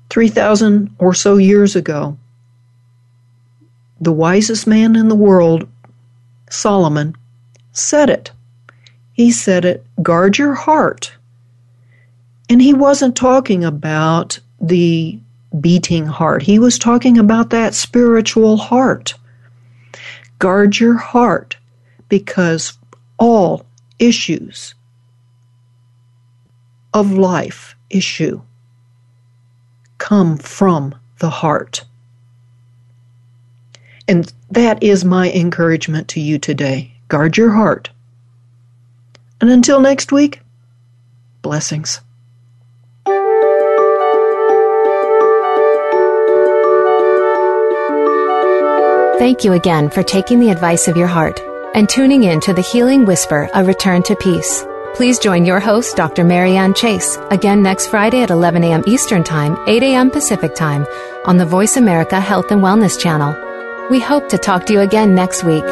3,000 0.10 0.96
or 1.00 1.14
so 1.14 1.38
years 1.38 1.76
ago, 1.76 2.18
the 4.02 4.12
wisest 4.12 4.66
man 4.66 4.96
in 4.96 5.08
the 5.08 5.16
world, 5.16 5.68
Solomon, 6.50 7.16
said 7.72 8.10
it. 8.10 8.32
He 9.14 9.32
said 9.32 9.66
it, 9.66 9.86
guard 10.02 10.38
your 10.38 10.54
heart. 10.54 11.14
And 12.50 12.62
he 12.62 12.74
wasn't 12.74 13.16
talking 13.16 13.64
about 13.64 14.40
the 14.60 15.20
beating 15.60 16.06
heart, 16.06 16.44
he 16.44 16.60
was 16.60 16.78
talking 16.78 17.18
about 17.18 17.50
that 17.50 17.74
spiritual 17.74 18.58
heart. 18.58 19.16
Guard 20.38 20.80
your 20.80 20.98
heart 20.98 21.58
because 22.08 22.78
all 23.18 23.66
issues 24.00 24.74
of 26.94 27.12
life 27.12 27.76
issue 27.90 28.42
come 29.98 30.38
from 30.38 30.96
the 31.20 31.30
heart. 31.30 31.86
And 34.08 34.32
that 34.50 34.82
is 34.82 35.06
my 35.06 35.32
encouragement 35.32 36.08
to 36.10 36.20
you 36.20 36.40
today. 36.40 36.94
Guard 37.10 37.38
your 37.38 37.52
heart. 37.52 37.92
And 39.42 39.50
until 39.50 39.80
next 39.80 40.12
week, 40.12 40.42
blessings. 41.42 42.02
Thank 49.20 49.44
you 49.44 49.52
again 49.52 49.90
for 49.90 50.02
taking 50.02 50.40
the 50.40 50.50
advice 50.50 50.88
of 50.88 50.96
your 50.96 51.08
heart 51.08 51.42
and 51.76 51.90
tuning 51.90 52.24
in 52.24 52.40
to 52.40 52.54
the 52.54 52.62
Healing 52.62 53.04
Whisper, 53.04 53.50
A 53.54 53.66
Return 53.66 54.02
to 54.04 54.16
Peace. 54.16 54.64
Please 54.96 55.20
join 55.20 55.44
your 55.44 55.60
host, 55.60 55.98
Dr. 55.98 56.24
Marianne 56.24 56.74
Chase, 56.74 57.18
again 57.30 57.62
next 57.62 57.88
Friday 57.88 58.22
at 58.22 58.30
11 58.30 58.64
a.m. 58.64 58.82
Eastern 58.88 59.26
Time, 59.26 59.58
8 59.68 59.84
a.m. 59.84 60.10
Pacific 60.10 60.56
Time 60.56 60.86
on 61.26 61.36
the 61.36 61.46
Voice 61.46 61.76
America 61.76 62.18
Health 62.18 62.50
and 62.50 62.62
Wellness 62.62 62.98
Channel. 62.98 63.36
We 63.92 64.00
hope 64.00 64.30
to 64.30 64.38
talk 64.38 64.66
to 64.68 64.74
you 64.74 64.80
again 64.80 65.16
next 65.16 65.44
week. 65.44 65.66